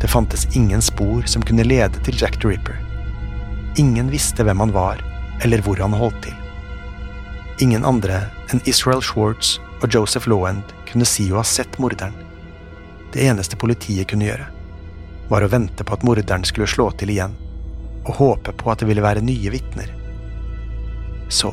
Det 0.00 0.10
fantes 0.12 0.46
ingen 0.56 0.82
spor 0.84 1.26
som 1.30 1.42
kunne 1.42 1.66
lede 1.66 2.00
til 2.06 2.16
Jack 2.20 2.38
the 2.40 2.48
Ripper. 2.48 2.78
Ingen 3.80 4.10
visste 4.12 4.44
hvem 4.46 4.60
han 4.62 4.72
var, 4.74 5.02
eller 5.42 5.62
hvor 5.64 5.80
han 5.82 5.96
holdt 5.96 6.22
til. 6.28 6.36
Ingen 7.64 7.84
andre 7.86 8.24
enn 8.52 8.62
Israel 8.70 9.02
Schwartz 9.02 9.58
og 9.84 9.92
Joseph 9.94 10.28
Lawend 10.30 10.72
kunne 10.88 11.06
si 11.08 11.28
å 11.32 11.38
ha 11.42 11.44
sett 11.44 11.76
morderen. 11.82 12.16
Det 13.12 13.26
eneste 13.28 13.58
politiet 13.60 14.08
kunne 14.10 14.26
gjøre, 14.26 14.46
var 15.28 15.44
å 15.44 15.50
vente 15.52 15.84
på 15.84 15.94
at 15.94 16.06
morderen 16.06 16.46
skulle 16.48 16.68
slå 16.70 16.88
til 16.98 17.12
igjen, 17.12 17.36
og 18.04 18.16
håpe 18.18 18.56
på 18.56 18.72
at 18.72 18.80
det 18.80 18.88
ville 18.88 19.04
være 19.04 19.24
nye 19.24 19.52
vitner. 19.52 19.92
Så 21.28 21.52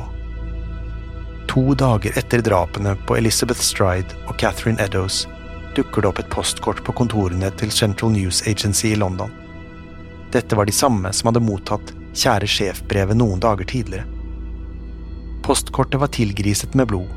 To 1.52 1.74
dager 1.76 2.16
etter 2.16 2.40
drapene 2.40 2.94
på 3.04 3.16
Elizabeth 3.18 3.60
Stride 3.60 4.16
og 4.24 4.38
Catherine 4.40 4.80
Eddowes 4.80 5.26
dukker 5.76 6.00
det 6.00 6.08
opp 6.08 6.20
et 6.22 6.30
postkort 6.32 6.80
på 6.86 6.94
kontorene 6.96 7.50
til 7.60 7.72
Central 7.72 8.14
News 8.14 8.40
Agency 8.48 8.94
i 8.94 8.96
London. 8.96 9.28
Dette 10.32 10.56
var 10.56 10.68
de 10.68 10.72
samme 10.72 11.12
som 11.12 11.28
hadde 11.28 11.44
mottatt 11.44 11.92
Kjære 12.12 12.48
sjef-brevet 12.48 13.16
noen 13.16 13.40
dager 13.40 13.68
tidligere. 13.68 14.04
Postkortet 15.44 16.00
var 16.00 16.12
tilgriset 16.12 16.76
med 16.76 16.88
blod, 16.88 17.08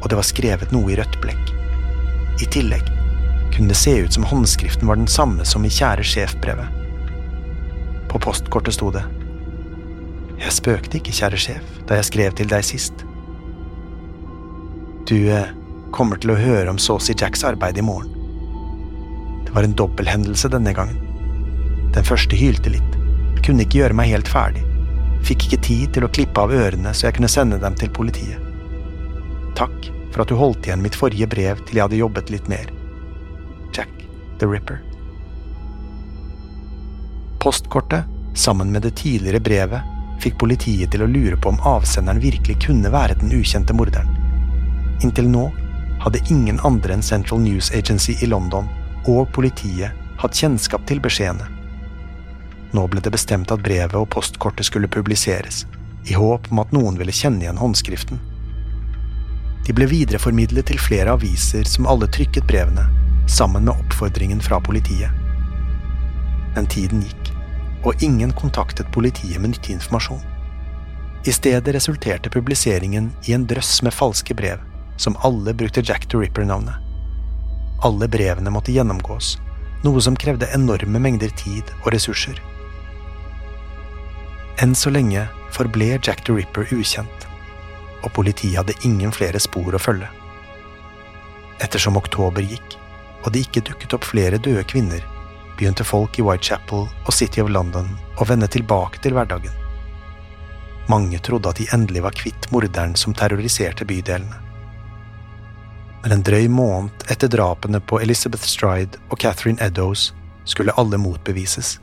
og 0.00 0.08
det 0.10 0.18
var 0.18 0.26
skrevet 0.26 0.72
noe 0.74 0.92
i 0.92 0.98
rødt 0.98 1.18
blekk. 1.22 1.54
I 2.38 2.46
tillegg 2.54 2.90
kunne 3.54 3.72
det 3.72 3.78
se 3.80 3.96
ut 4.04 4.14
som 4.14 4.26
håndskriften 4.28 4.86
var 4.88 5.00
den 5.00 5.10
samme 5.10 5.44
som 5.48 5.64
i 5.66 5.72
Kjære 5.72 6.04
sjef-brevet. 6.06 6.74
På 8.08 8.20
postkortet 8.22 8.76
sto 8.76 8.92
det 8.94 9.02
Jeg 10.38 10.54
spøkte 10.54 11.00
ikke, 11.00 11.12
kjære 11.12 11.40
sjef, 11.42 11.72
da 11.88 11.98
jeg 11.98 12.06
skrev 12.12 12.36
til 12.38 12.50
deg 12.50 12.62
sist. 12.62 13.02
Du 15.10 15.16
eh, 15.34 15.50
kommer 15.90 16.20
til 16.22 16.30
å 16.30 16.38
høre 16.38 16.70
om 16.70 16.78
Saucy 16.78 17.16
Jacks 17.18 17.42
arbeid 17.48 17.80
i 17.80 17.84
morgen. 17.84 18.14
Det 19.48 19.56
var 19.56 19.66
en 19.66 19.74
dobbelthendelse 19.74 20.52
denne 20.52 20.74
gangen. 20.76 21.00
Den 21.96 22.06
første 22.06 22.38
hylte 22.38 22.70
litt, 22.70 22.98
kunne 23.42 23.66
ikke 23.66 23.80
gjøre 23.80 23.96
meg 23.98 24.12
helt 24.12 24.30
ferdig, 24.30 24.62
fikk 25.26 25.48
ikke 25.48 25.64
tid 25.66 25.96
til 25.96 26.06
å 26.06 26.12
klippe 26.12 26.44
av 26.44 26.54
ørene 26.54 26.94
så 26.94 27.08
jeg 27.08 27.18
kunne 27.18 27.32
sende 27.32 27.58
dem 27.58 27.74
til 27.80 27.90
politiet. 27.90 28.47
Takk 29.58 29.90
for 30.12 30.22
at 30.22 30.30
du 30.30 30.36
holdt 30.38 30.66
igjen 30.66 30.82
mitt 30.82 30.94
forrige 30.94 31.26
brev 31.26 31.58
til 31.66 31.80
jeg 31.80 31.88
hadde 31.88 31.98
jobbet 31.98 32.30
litt 32.30 32.46
mer. 32.50 32.70
Jack 33.74 33.90
the 34.38 34.46
Ripper. 34.46 34.78
Postkortet, 37.42 38.06
sammen 38.34 38.70
med 38.72 38.82
det 38.86 38.94
tidligere 39.02 39.42
brevet, 39.42 39.82
fikk 40.22 40.38
politiet 40.38 40.90
til 40.94 41.02
å 41.02 41.10
lure 41.10 41.36
på 41.38 41.50
om 41.50 41.60
avsenderen 41.66 42.22
virkelig 42.22 42.58
kunne 42.66 42.90
være 42.94 43.18
den 43.18 43.34
ukjente 43.34 43.74
morderen. 43.74 44.14
Inntil 45.02 45.30
nå 45.30 45.48
hadde 46.02 46.22
ingen 46.30 46.62
andre 46.66 46.94
enn 46.94 47.02
Central 47.02 47.42
News 47.42 47.72
Agency 47.74 48.14
i 48.22 48.30
London 48.30 48.70
og 49.10 49.26
politiet 49.34 49.94
hatt 50.22 50.38
kjennskap 50.38 50.86
til 50.86 51.02
beskjedene. 51.02 51.50
Nå 52.74 52.86
ble 52.90 53.02
det 53.02 53.14
bestemt 53.14 53.50
at 53.54 53.62
brevet 53.64 53.98
og 53.98 54.10
postkortet 54.14 54.66
skulle 54.70 54.90
publiseres, 54.90 55.64
i 56.06 56.14
håp 56.14 56.50
om 56.52 56.62
at 56.62 56.74
noen 56.74 56.98
ville 57.00 57.14
kjenne 57.14 57.46
igjen 57.46 57.58
håndskriften. 57.58 58.20
De 59.68 59.74
ble 59.76 59.84
videreformidlet 59.84 60.70
til 60.70 60.78
flere 60.80 61.12
aviser 61.12 61.68
som 61.68 61.84
alle 61.92 62.06
trykket 62.08 62.46
brevene, 62.48 62.86
sammen 63.28 63.66
med 63.66 63.74
oppfordringen 63.74 64.40
fra 64.40 64.56
politiet. 64.64 65.12
Men 66.54 66.68
tiden 66.72 67.02
gikk, 67.04 67.34
og 67.84 68.00
ingen 68.02 68.32
kontaktet 68.32 68.88
politiet 68.96 69.36
med 69.42 69.52
nyttig 69.52 69.76
informasjon. 69.76 70.24
I 71.28 71.36
stedet 71.36 71.74
resulterte 71.76 72.32
publiseringen 72.32 73.12
i 73.28 73.36
en 73.36 73.44
drøss 73.50 73.82
med 73.84 73.92
falske 73.92 74.32
brev 74.38 74.64
som 74.96 75.20
alle 75.20 75.52
brukte 75.52 75.84
Jack 75.84 76.08
the 76.08 76.16
Ripper-navnet. 76.16 76.80
Alle 77.84 78.08
brevene 78.08 78.50
måtte 78.50 78.72
gjennomgås, 78.72 79.36
noe 79.84 80.00
som 80.00 80.16
krevde 80.16 80.48
enorme 80.56 80.96
mengder 80.96 81.30
tid 81.36 81.68
og 81.84 81.92
ressurser. 81.92 82.40
Enn 84.64 84.72
så 84.74 84.90
lenge 84.90 85.28
forble 85.52 85.98
Jack 86.00 86.24
the 86.24 86.40
Ripper 86.40 86.72
ukjent, 86.72 87.27
og 88.02 88.12
politiet 88.16 88.60
hadde 88.60 88.78
ingen 88.86 89.12
flere 89.14 89.40
spor 89.42 89.74
å 89.74 89.82
følge. 89.82 90.08
Ettersom 91.64 91.98
oktober 91.98 92.44
gikk, 92.44 92.76
og 93.24 93.32
det 93.34 93.46
ikke 93.46 93.64
dukket 93.66 93.96
opp 93.96 94.06
flere 94.06 94.38
døde 94.38 94.64
kvinner, 94.70 95.02
begynte 95.58 95.86
folk 95.86 96.18
i 96.18 96.24
Whitechapel 96.26 96.86
og 96.86 97.14
City 97.14 97.42
of 97.42 97.50
London 97.50 97.90
å 98.18 98.26
vende 98.28 98.46
tilbake 98.46 99.02
til 99.02 99.16
hverdagen. 99.18 99.54
Mange 100.88 101.18
trodde 101.20 101.50
at 101.50 101.58
de 101.58 101.66
endelig 101.74 102.04
var 102.06 102.16
kvitt 102.16 102.46
morderen 102.54 102.94
som 102.96 103.16
terroriserte 103.16 103.84
bydelene 103.88 104.48
men 106.02 106.14
en 106.14 106.22
drøy 106.24 106.46
måned 106.48 107.04
etter 107.12 107.30
drapene 107.32 107.80
på 107.84 107.98
Elizabeth 108.00 108.46
Stride 108.46 109.00
og 109.10 109.18
Catherine 109.20 109.60
Eddowes 109.64 110.12
skulle 110.48 110.74
alle 110.80 110.96
motbevises. 111.00 111.76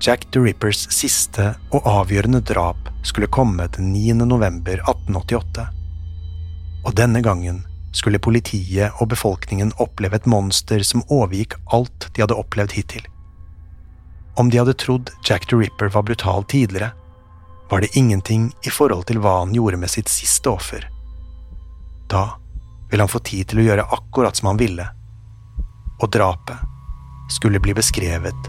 Jack 0.00 0.32
the 0.32 0.40
Rippers 0.40 0.86
siste 0.88 1.50
og 1.76 1.84
avgjørende 1.84 2.40
drap 2.40 2.86
skulle 3.04 3.28
komme 3.28 3.66
den 3.76 3.90
9. 3.92 4.14
november 4.24 4.80
1888. 4.80 5.66
Og 6.88 6.94
denne 6.96 7.20
gangen 7.20 7.58
skulle 7.92 8.22
politiet 8.22 8.96
og 8.96 9.10
befolkningen 9.12 9.74
oppleve 9.76 10.16
et 10.16 10.28
monster 10.30 10.80
som 10.88 11.02
overgikk 11.12 11.58
alt 11.76 12.06
de 12.14 12.24
hadde 12.24 12.38
opplevd 12.40 12.72
hittil. 12.78 13.04
Om 14.40 14.48
de 14.48 14.62
hadde 14.62 14.76
trodd 14.80 15.12
Jack 15.28 15.44
the 15.50 15.58
Ripper 15.60 15.92
var 15.92 16.06
brutal 16.08 16.48
tidligere, 16.48 16.94
var 17.68 17.84
det 17.84 17.92
ingenting 17.92 18.54
i 18.64 18.72
forhold 18.72 19.04
til 19.10 19.20
hva 19.20 19.42
han 19.42 19.52
gjorde 19.52 19.82
med 19.82 19.92
sitt 19.92 20.08
siste 20.08 20.48
offer. 20.48 20.86
Da 22.08 22.38
ville 22.88 23.04
han 23.04 23.12
få 23.12 23.20
tid 23.20 23.52
til 23.52 23.60
å 23.60 23.66
gjøre 23.68 23.84
akkurat 23.98 24.40
som 24.40 24.48
han 24.54 24.62
ville, 24.64 24.88
og 26.00 26.08
drapet 26.08 26.64
skulle 27.36 27.60
bli 27.60 27.76
beskrevet 27.76 28.48